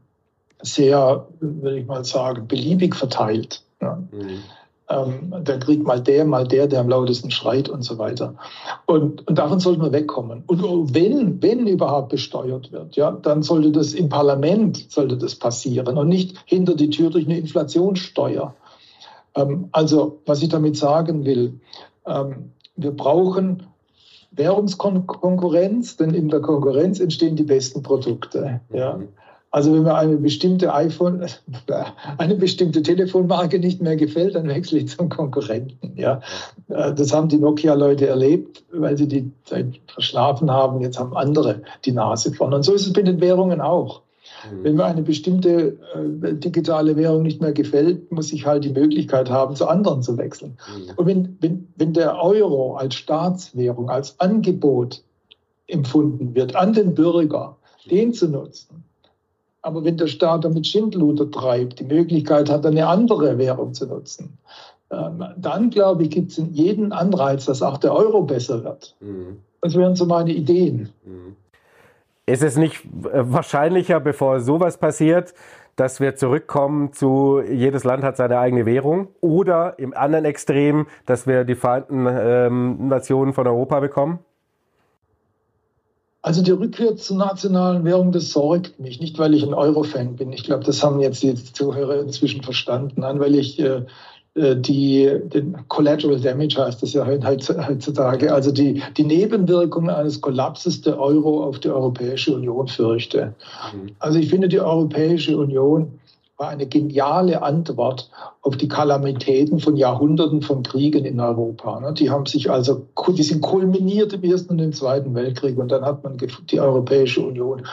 [0.62, 3.64] sehr, würde ich mal sagen, beliebig verteilt.
[3.82, 4.02] Ja.
[4.12, 4.40] Mhm.
[4.88, 8.36] Ähm, dann kriegt mal der, mal der, der am lautesten schreit und so weiter.
[8.86, 10.44] Und, und davon sollten wir wegkommen.
[10.46, 15.98] Und wenn, wenn überhaupt besteuert wird, ja, dann sollte das im Parlament sollte das passieren
[15.98, 18.54] und nicht hinter die Tür durch eine Inflationssteuer.
[19.36, 21.60] Ähm, also, was ich damit sagen will,
[22.06, 23.64] ähm, wir brauchen
[24.32, 28.62] Währungskonkurrenz, denn in der Konkurrenz entstehen die besten Produkte.
[28.72, 28.98] Ja.
[28.98, 29.08] Mhm.
[29.56, 31.26] Also wenn mir eine bestimmte iPhone,
[32.18, 35.94] eine bestimmte Telefonmarke nicht mehr gefällt, dann wechsle ich zum Konkurrenten.
[35.96, 36.20] Ja,
[36.68, 40.82] äh, das haben die Nokia-Leute erlebt, weil sie die Zeit verschlafen haben.
[40.82, 42.54] Jetzt haben andere die Nase vorn.
[42.54, 44.02] Und so ist es mit den Währungen auch.
[44.52, 44.64] Mhm.
[44.66, 49.30] Wenn mir eine bestimmte äh, digitale Währung nicht mehr gefällt, muss ich halt die Möglichkeit
[49.30, 50.58] haben, zu anderen zu wechseln.
[50.68, 50.92] Mhm.
[50.98, 55.02] Und wenn, wenn, wenn der Euro als Staatswährung, als Angebot
[55.68, 57.56] empfunden wird an den Bürger,
[57.90, 58.84] den zu nutzen,
[59.66, 64.38] aber wenn der Staat damit Schindluder treibt, die Möglichkeit hat, eine andere Währung zu nutzen,
[64.92, 68.96] ähm, dann glaube ich, gibt es jeden Anreiz, dass auch der Euro besser wird.
[69.00, 69.40] Mhm.
[69.62, 70.90] Das wären so meine Ideen.
[71.04, 71.36] Mhm.
[72.28, 75.34] Ist es nicht äh, wahrscheinlicher, bevor sowas passiert,
[75.76, 81.26] dass wir zurückkommen zu, jedes Land hat seine eigene Währung oder im anderen Extrem, dass
[81.26, 84.20] wir die Vereinten ähm, Nationen von Europa bekommen?
[86.26, 89.00] Also die Rückkehr zur nationalen Währung, das sorgt mich.
[89.00, 90.34] Nicht, weil ich ein Euro-Fan bin.
[90.34, 93.02] Ich glaube, das haben jetzt die Zuhörer inzwischen verstanden.
[93.02, 93.82] Nein, weil ich äh,
[94.34, 100.82] äh die, den Collateral Damage heißt das ja heutzutage, also die, die Nebenwirkungen eines Kollapses
[100.82, 103.36] der Euro auf die Europäische Union fürchte.
[103.72, 103.92] Mhm.
[104.00, 106.00] Also ich finde, die Europäische Union
[106.38, 108.10] war eine geniale Antwort
[108.42, 111.80] auf die Kalamitäten von Jahrhunderten von Kriegen in Europa.
[111.80, 111.94] Ne?
[111.94, 115.86] Die haben sich also, die sind kulminiert im Ersten und im Zweiten Weltkrieg und dann
[115.86, 117.66] hat man die Europäische Union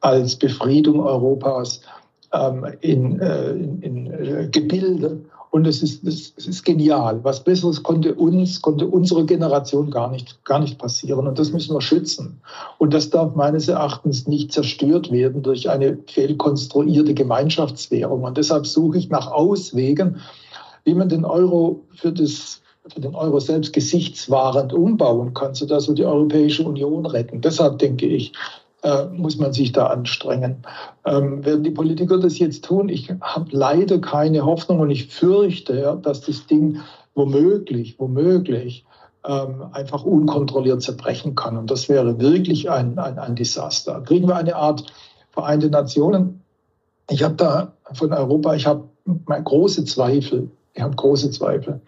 [0.00, 1.80] als Befriedung Europas
[2.32, 5.24] ähm, in, äh, in, in äh, Gebilde
[5.54, 7.22] und es ist, es ist genial.
[7.22, 11.28] Was Besseres konnte uns, konnte unsere Generation gar nicht, gar nicht passieren.
[11.28, 12.40] Und das müssen wir schützen.
[12.78, 18.24] Und das darf meines Erachtens nicht zerstört werden durch eine fehlkonstruierte Gemeinschaftswährung.
[18.24, 20.16] Und deshalb suche ich nach Auswegen,
[20.82, 25.94] wie man den Euro für das für den Euro selbst gesichtswahrend umbauen kann, sodass wir
[25.94, 27.40] die Europäische Union retten.
[27.40, 28.32] Deshalb denke ich,
[28.84, 30.58] äh, muss man sich da anstrengen.
[31.06, 32.90] Ähm, werden die Politiker das jetzt tun?
[32.90, 36.80] Ich habe leider keine Hoffnung und ich fürchte, ja, dass das Ding
[37.14, 38.84] womöglich, womöglich
[39.24, 41.56] ähm, einfach unkontrolliert zerbrechen kann.
[41.56, 44.02] Und das wäre wirklich ein, ein, ein Desaster.
[44.02, 44.84] Kriegen wir eine Art
[45.30, 46.42] Vereinte Nationen?
[47.08, 48.84] Ich habe da von Europa, ich habe
[49.26, 51.80] große Zweifel, Ich habe große Zweifel.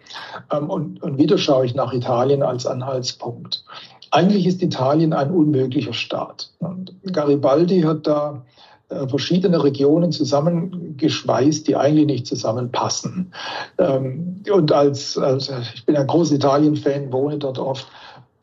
[0.51, 3.63] Ähm, und, und wieder schaue ich nach Italien als Anhaltspunkt.
[4.11, 6.51] Eigentlich ist Italien ein unmöglicher Staat.
[6.59, 8.43] Und Garibaldi hat da
[8.89, 13.33] äh, verschiedene Regionen zusammengeschweißt, die eigentlich nicht zusammenpassen.
[13.77, 17.85] Ähm, und als, als ich bin ein großer Italien-Fan, wohne dort oft.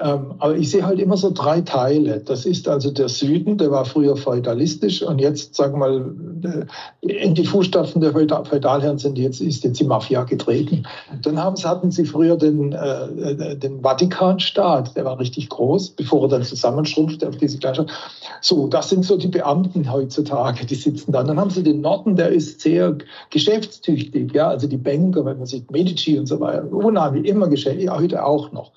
[0.00, 2.18] Ähm, aber ich sehe halt immer so drei Teile.
[2.18, 7.34] Das ist also der Süden, der war früher feudalistisch und jetzt, sagen wir mal, in
[7.36, 10.84] die Fußstapfen der Feudalherren sind jetzt, ist jetzt die Mafia getreten.
[11.22, 16.28] Dann haben, hatten sie früher den, äh, den Vatikanstaat, der war richtig groß, bevor er
[16.28, 17.92] dann zusammenschrumpfte auf diese Kleinstadt.
[18.40, 21.22] So, das sind so die Beamten heutzutage, die sitzen da.
[21.22, 22.98] Dann haben sie den Norden, der ist sehr
[23.30, 27.88] geschäftstüchtig, ja, also die Banker, wenn man sieht, Medici und so weiter, unheimlich, immer geschäftlich,
[27.88, 28.72] heute auch noch.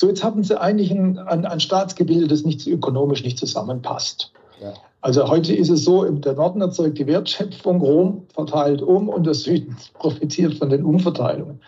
[0.00, 4.32] So, jetzt haben sie eigentlich ein, ein, ein Staatsgebilde, das nicht ökonomisch nicht zusammenpasst.
[4.58, 4.72] Ja.
[5.02, 9.34] Also heute ist es so, der Norden erzeugt die Wertschöpfung, Rom verteilt um und der
[9.34, 11.60] Süden profitiert von den Umverteilungen.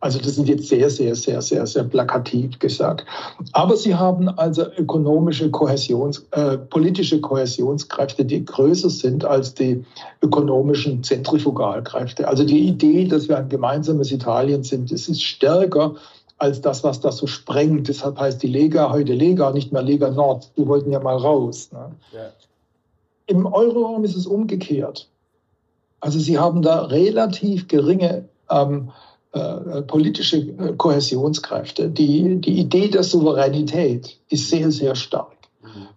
[0.00, 3.04] Also das sind jetzt sehr, sehr, sehr, sehr, sehr plakativ gesagt.
[3.52, 9.84] Aber sie haben also ökonomische Kohäsions, äh, politische Kohäsionskräfte, die größer sind als die
[10.22, 12.26] ökonomischen Zentrifugalkräfte.
[12.26, 15.96] Also die Idee, dass wir ein gemeinsames Italien sind, das ist stärker
[16.38, 17.88] als das, was das so sprengt.
[17.88, 20.50] Deshalb heißt die Lega heute Lega, nicht mehr Lega Nord.
[20.56, 21.70] Die wollten ja mal raus.
[21.72, 21.92] Ne?
[22.12, 22.30] Ja.
[23.26, 25.08] Im Euroraum ist es umgekehrt.
[26.00, 28.90] Also sie haben da relativ geringe ähm,
[29.32, 31.88] äh, politische äh, Kohäsionskräfte.
[31.88, 35.33] Die, die Idee der Souveränität ist sehr, sehr stark.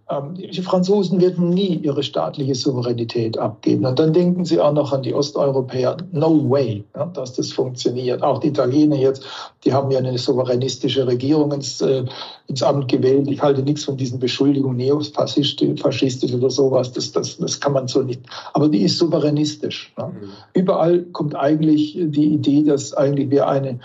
[0.09, 3.85] Ähm, die Franzosen werden nie ihre staatliche Souveränität abgeben.
[3.85, 5.97] Und dann denken sie auch noch an die Osteuropäer.
[6.11, 8.23] No way, dass das funktioniert.
[8.23, 9.23] Auch die Italiener jetzt,
[9.65, 12.05] die haben ja eine souveränistische Regierung ins, äh,
[12.47, 13.27] ins Amt gewählt.
[13.29, 16.91] Ich halte nichts von diesen Beschuldigungen, neofaschistisch oder sowas.
[16.93, 18.21] Das, das, das kann man so nicht.
[18.53, 19.93] Aber die ist souveränistisch.
[19.97, 20.29] Mhm.
[20.53, 23.79] Überall kommt eigentlich die Idee, dass eigentlich wir eine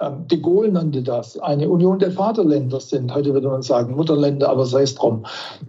[0.00, 3.14] de Gaulle nannte das, eine Union der Vaterländer sind.
[3.14, 5.24] Heute würde man sagen Mutterländer, aber sei es drum.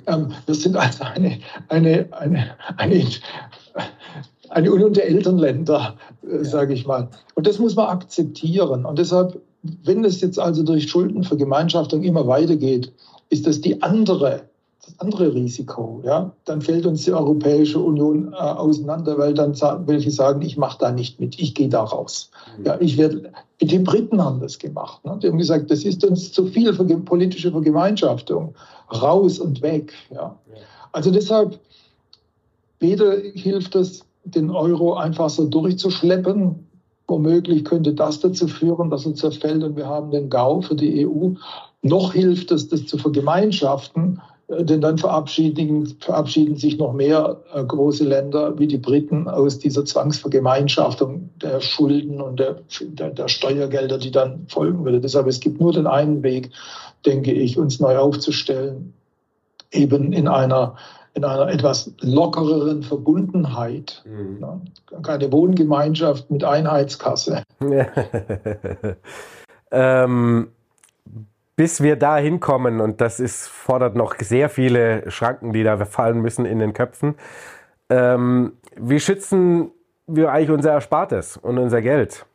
[0.08, 3.04] Ähm, wir sind also eine, eine, eine, eine,
[4.50, 7.10] eine Union der Elternländer, äh, sage ich mal.
[7.36, 8.86] Und das muss man akzeptieren.
[8.86, 12.92] Und deshalb, wenn es jetzt also durch Schuldenvergemeinschaftung immer weitergeht,
[13.30, 14.44] ist das die andere
[14.86, 16.02] das andere Risiko.
[16.06, 16.32] Ja?
[16.46, 19.54] Dann fällt uns die Europäische Union äh, auseinander, weil dann
[19.88, 22.30] welche sagen, ich mache da nicht mit, ich gehe da raus.
[22.58, 22.66] Mhm.
[22.66, 23.32] Ja, ich werde,
[23.62, 25.04] die Briten haben das gemacht.
[25.06, 25.18] Ne?
[25.22, 28.54] Die haben gesagt, das ist uns zu viel für politische Vergemeinschaftung.
[29.02, 29.94] Raus und weg.
[30.12, 30.38] Ja?
[30.92, 31.60] Also deshalb,
[32.80, 36.66] weder hilft es, den Euro einfach so durchzuschleppen,
[37.08, 41.06] Womöglich könnte das dazu führen, dass er zerfällt und wir haben den GAU für die
[41.06, 41.34] EU.
[41.84, 48.04] Noch hilft es, das zu vergemeinschaften, denn dann verabschieden, verabschieden sich noch mehr äh, große
[48.04, 54.12] Länder wie die Briten aus dieser Zwangsvergemeinschaftung der Schulden und der, der, der Steuergelder, die
[54.12, 55.02] dann folgen würde.
[55.02, 56.52] Deshalb es gibt nur den einen Weg,
[57.06, 58.94] denke ich, uns neu aufzustellen,
[59.72, 60.76] eben in einer
[61.16, 64.04] in einer etwas lockereren Verbundenheit.
[64.06, 64.40] Mhm.
[64.42, 64.62] Ne?
[65.02, 67.44] Keine Wohngemeinschaft mit Einheitskasse.
[69.72, 70.50] ähm,
[71.56, 76.22] bis wir da hinkommen, und das ist, fordert noch sehr viele Schranken, die da fallen
[76.22, 77.16] müssen in den Köpfen,
[77.90, 79.72] ähm, wie schützen
[80.08, 82.26] wir eigentlich unser Erspartes und unser Geld?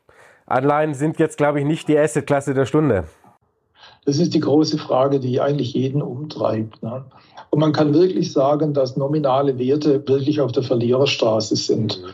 [0.46, 3.04] Anleihen sind jetzt, glaube ich, nicht die Assetklasse der Stunde.
[4.06, 6.82] Das ist die große Frage, die eigentlich jeden umtreibt.
[6.82, 7.04] Ne?
[7.50, 12.00] Und man kann wirklich sagen, dass nominale Werte wirklich auf der Verliererstraße sind.
[12.00, 12.08] Mhm.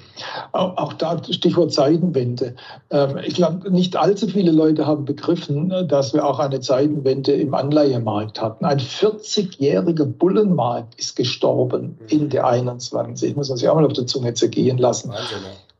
[0.53, 2.55] Auch, da Stichwort Zeitenwende.
[2.91, 7.55] Ähm, ich glaube, nicht allzu viele Leute haben begriffen, dass wir auch eine Zeitenwende im
[7.55, 8.64] Anleihemarkt hatten.
[8.64, 12.07] Ein 40-jähriger Bullenmarkt ist gestorben mhm.
[12.09, 13.37] in der 21.
[13.37, 15.12] Muss man sich auch mal auf der Zunge zergehen lassen.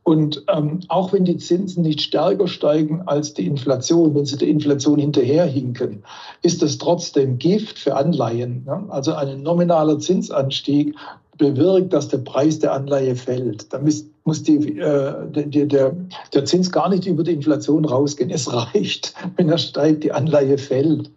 [0.07, 4.47] Und ähm, auch wenn die Zinsen nicht stärker steigen als die Inflation, wenn sie der
[4.47, 6.05] Inflation hinterherhinken,
[6.41, 8.63] ist das trotzdem Gift für Anleihen.
[8.65, 8.85] Ne?
[8.87, 10.95] Also ein nominaler Zinsanstieg
[11.37, 13.73] bewirkt, dass der Preis der Anleihe fällt.
[13.73, 15.97] Da muss, muss die, äh, der, der,
[16.33, 18.29] der Zins gar nicht über die Inflation rausgehen.
[18.29, 21.11] Es reicht, wenn er steigt, die Anleihe fällt.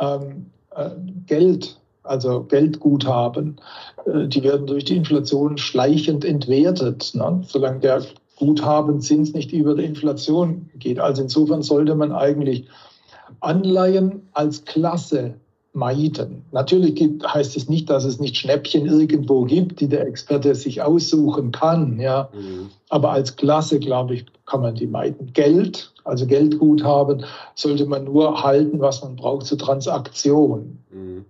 [0.00, 0.16] Ja.
[0.16, 0.90] Ähm, äh,
[1.26, 3.56] Geld also Geldguthaben,
[4.04, 7.12] äh, die werden durch die Inflation schleichend entwertet.
[7.14, 7.42] Ne?
[7.46, 8.02] Solange der
[8.44, 10.98] Guthabenzins nicht über die Inflation geht.
[10.98, 12.66] Also insofern sollte man eigentlich
[13.40, 15.34] Anleihen als Klasse
[15.74, 16.44] meiden.
[16.52, 20.82] Natürlich gibt, heißt es nicht, dass es nicht Schnäppchen irgendwo gibt, die der Experte sich
[20.82, 21.98] aussuchen kann.
[21.98, 22.28] Ja.
[22.32, 22.70] Mhm.
[22.90, 25.32] Aber als Klasse, glaube ich, kann man die meiden.
[25.32, 27.24] Geld, also Geldguthaben,
[27.54, 30.78] sollte man nur halten, was man braucht zur Transaktion.
[30.92, 31.24] Mhm.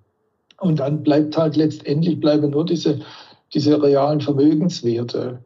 [0.60, 3.00] Und dann bleibt halt letztendlich bleiben nur diese,
[3.54, 5.38] diese realen Vermögenswerte.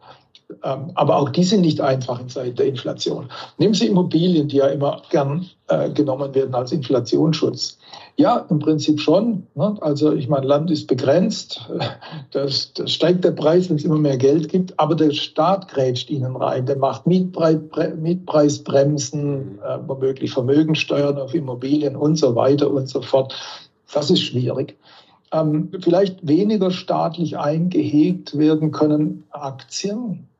[0.62, 3.28] Ähm, aber auch die sind nicht einfach in Zeiten der Inflation.
[3.58, 7.78] Nehmen Sie Immobilien, die ja immer gern äh, genommen werden als Inflationsschutz.
[8.16, 9.46] Ja, im Prinzip schon.
[9.54, 9.76] Ne?
[9.80, 11.68] Also ich meine, Land ist begrenzt.
[12.30, 14.78] Das, das steigt der Preis, wenn es immer mehr Geld gibt.
[14.78, 16.66] Aber der Staat grätscht ihnen rein.
[16.66, 17.56] Der macht Mietpreis,
[17.98, 23.34] Mietpreisbremsen, äh, womöglich Vermögensteuern auf Immobilien und so weiter und so fort.
[23.92, 24.76] Das ist schwierig
[25.32, 29.24] ähm, vielleicht weniger staatlich eingehegt werden können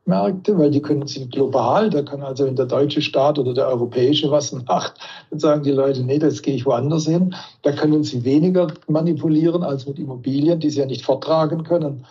[0.09, 3.67] Aktienmärkte, weil die können sie global, da kann also wenn der deutsche Staat oder der
[3.67, 4.93] europäische was macht,
[5.29, 7.35] dann sagen die Leute, nee, das gehe ich woanders hin.
[7.61, 12.05] Da können sie weniger manipulieren als mit Immobilien, die sie ja nicht vortragen können.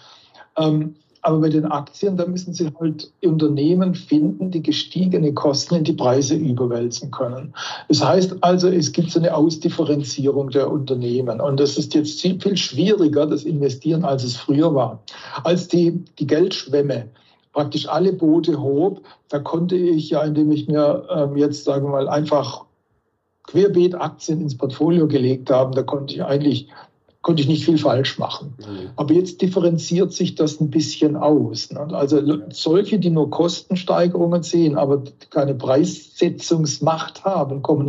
[0.56, 5.84] Ähm, aber bei den Aktien, da müssen Sie halt Unternehmen finden, die gestiegene Kosten in
[5.84, 7.52] die Preise überwälzen können.
[7.88, 11.40] Das heißt also, es gibt so eine Ausdifferenzierung der Unternehmen.
[11.40, 15.02] Und das ist jetzt viel schwieriger, das Investieren, als es früher war.
[15.42, 17.08] Als die, die Geldschwemme
[17.58, 19.00] praktisch alle Boote hob,
[19.30, 22.66] da konnte ich ja, indem ich mir ähm, jetzt, sagen wir mal, einfach
[23.48, 26.68] querbeet Aktien ins Portfolio gelegt habe, da konnte ich eigentlich
[27.20, 28.54] konnte ich nicht viel falsch machen.
[28.58, 28.90] Mhm.
[28.94, 31.72] Aber jetzt differenziert sich das ein bisschen aus.
[31.72, 31.80] Ne?
[31.92, 37.88] Also solche, die nur Kostensteigerungen sehen, aber keine Preissetzungsmacht haben, kommen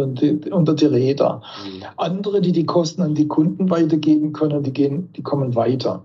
[0.52, 1.44] unter die Räder.
[1.64, 1.84] Mhm.
[1.96, 6.04] Andere, die die Kosten an die Kunden weitergeben können, die, gehen, die kommen weiter.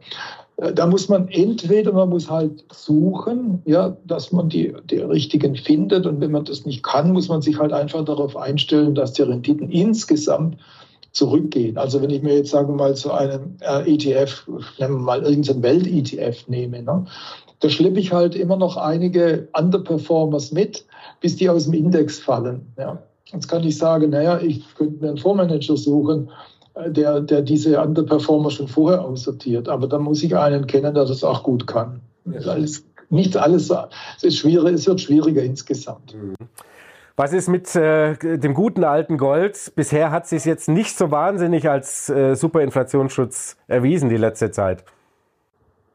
[0.57, 5.57] Äh, da muss man entweder, man muss halt suchen, ja, dass man die, die richtigen
[5.57, 6.07] findet.
[6.07, 9.23] Und wenn man das nicht kann, muss man sich halt einfach darauf einstellen, dass die
[9.23, 10.59] Renditen insgesamt
[11.13, 11.79] zurückgehen.
[11.79, 14.49] Also wenn ich mir jetzt, sagen wir mal, zu einem äh, ETF,
[14.79, 17.07] nehmen wir mal irgendeinen Welt-ETF nehme, ne,
[17.61, 20.85] da schleppe ich halt immer noch einige Underperformers mit,
[21.21, 22.73] bis die aus dem Index fallen.
[22.77, 22.99] Ja.
[23.33, 26.31] Jetzt kann ich sagen, naja, ich könnte mir einen Fondsmanager suchen,
[26.75, 29.69] der, der diese Underperformer schon vorher aussortiert.
[29.69, 32.01] Aber dann muss ich einen kennen, der das auch gut kann.
[32.25, 32.41] Ja.
[32.51, 33.71] Alles, nicht alles,
[34.17, 36.15] es, ist schwierig, es wird schwieriger insgesamt.
[36.15, 36.35] Mhm.
[37.17, 39.73] Was ist mit äh, dem guten alten Gold?
[39.77, 44.85] Bisher hat sich jetzt nicht so wahnsinnig als äh, Superinflationsschutz erwiesen die letzte Zeit.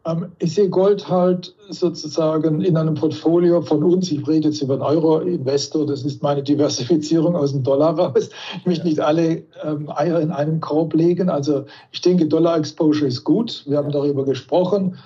[0.09, 4.11] Ähm, ich sehe Gold halt sozusagen in einem Portfolio von uns.
[4.11, 5.85] Ich rede jetzt über einen Euro-Investor.
[5.85, 8.29] Das ist meine Diversifizierung aus dem Dollar raus.
[8.57, 11.29] Ich möchte nicht alle ähm, Eier in einem Korb legen.
[11.29, 13.63] Also ich denke, Dollar-Exposure ist gut.
[13.67, 14.97] Wir haben darüber gesprochen.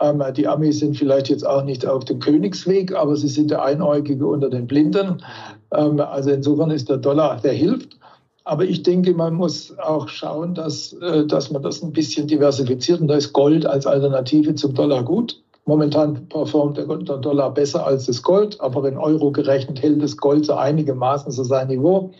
[0.00, 3.62] Ähm, die Amis sind vielleicht jetzt auch nicht auf dem Königsweg, aber sie sind der
[3.62, 5.22] Einäugige unter den Blinden.
[5.72, 7.99] Ähm, also insofern ist der Dollar, der hilft.
[8.50, 13.00] Aber ich denke, man muss auch schauen, dass, äh, dass man das ein bisschen diversifiziert.
[13.00, 15.40] Und da ist Gold als Alternative zum Dollar gut.
[15.66, 20.46] Momentan performt der Dollar besser als das Gold, aber in Euro gerechnet hält das Gold
[20.46, 22.10] so einigermaßen so sein Niveau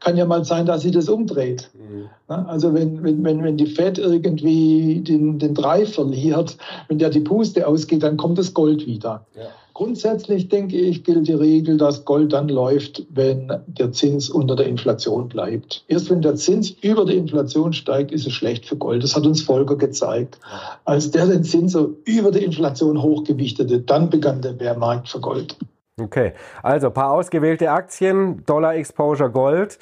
[0.00, 1.70] kann ja mal sein, dass sie das umdreht.
[1.74, 2.08] Mhm.
[2.28, 7.20] Also wenn, wenn, wenn, wenn die Fed irgendwie den, den Drei verliert, wenn der die
[7.20, 9.26] Puste ausgeht, dann kommt das Gold wieder.
[9.34, 9.48] Ja.
[9.78, 14.66] Grundsätzlich denke ich, gilt die Regel, dass Gold dann läuft, wenn der Zins unter der
[14.66, 15.84] Inflation bleibt.
[15.86, 19.04] Erst wenn der Zins über der Inflation steigt, ist es schlecht für Gold.
[19.04, 20.40] Das hat uns Volker gezeigt.
[20.84, 25.56] Als der den Zins so über der Inflation hochgewichtete, dann begann der Bärmarkt für Gold.
[26.00, 29.78] Okay, also ein paar ausgewählte Aktien, Dollar Exposure Gold.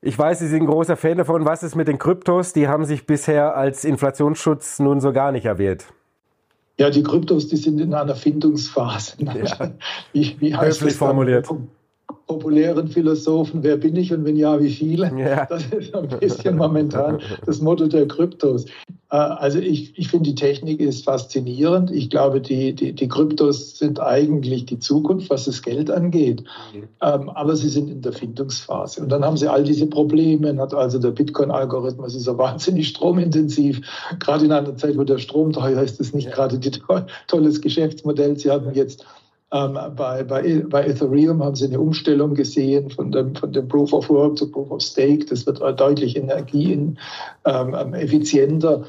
[0.00, 1.44] Ich weiß, Sie sind ein großer Fan davon.
[1.44, 2.54] Was ist mit den Kryptos?
[2.54, 5.84] Die haben sich bisher als Inflationsschutz nun so gar nicht erwählt.
[6.80, 9.12] Ja, die Kryptos, die sind in einer Findungsphase.
[9.18, 9.70] Ja.
[10.14, 11.46] Wie, wie heißt Höflich formuliert.
[12.30, 15.10] Populären Philosophen, wer bin ich und wenn ja, wie viele?
[15.20, 15.46] Ja.
[15.46, 18.66] Das ist ein bisschen momentan das Motto der Kryptos.
[19.10, 21.90] Äh, also ich, ich finde, die Technik ist faszinierend.
[21.90, 26.44] Ich glaube, die, die, die Kryptos sind eigentlich die Zukunft, was das Geld angeht.
[26.72, 26.84] Mhm.
[27.02, 29.02] Ähm, aber sie sind in der Findungsphase.
[29.02, 30.56] Und dann haben sie all diese Probleme.
[30.56, 33.80] Hat also der Bitcoin-Algorithmus ist ja wahnsinnig stromintensiv.
[34.20, 36.30] Gerade in einer Zeit, wo der Strom teuer ist, ist nicht ja.
[36.30, 38.38] gerade ein tolles Geschäftsmodell.
[38.38, 39.04] Sie haben jetzt
[39.52, 43.92] ähm, bei, bei, bei Ethereum haben sie eine Umstellung gesehen von dem, von dem Proof
[43.92, 45.26] of Work zu Proof of Stake.
[45.26, 48.76] Das wird deutlich energieeffizienter.
[48.76, 48.84] Ähm,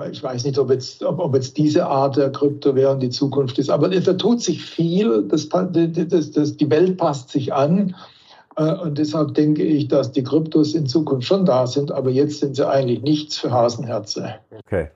[0.00, 3.58] ähm, ich weiß nicht, ob jetzt, ob, ob jetzt diese Art der Kryptowährung die Zukunft
[3.58, 5.24] ist, aber da tut sich viel.
[5.24, 7.96] Das, das, das, die Welt passt sich an.
[8.56, 12.38] Äh, und deshalb denke ich, dass die Kryptos in Zukunft schon da sind, aber jetzt
[12.40, 14.36] sind sie eigentlich nichts für Hasenherze.
[14.66, 14.90] Okay.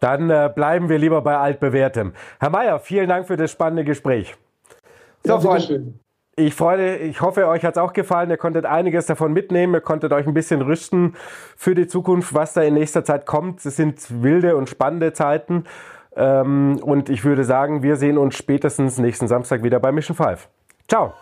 [0.00, 2.12] Dann äh, bleiben wir lieber bei altbewährtem.
[2.40, 4.36] Herr Mayer, vielen Dank für das spannende Gespräch.
[5.24, 5.94] So, ja, Freunde,
[6.38, 8.30] ich freue, ich hoffe, euch hat es auch gefallen.
[8.30, 9.74] Ihr konntet einiges davon mitnehmen.
[9.74, 11.16] Ihr konntet euch ein bisschen rüsten
[11.56, 13.64] für die Zukunft, was da in nächster Zeit kommt.
[13.66, 15.64] Es sind wilde und spannende Zeiten.
[16.14, 20.48] Ähm, und ich würde sagen, wir sehen uns spätestens nächsten Samstag wieder bei Mission 5.
[20.86, 21.12] Ciao!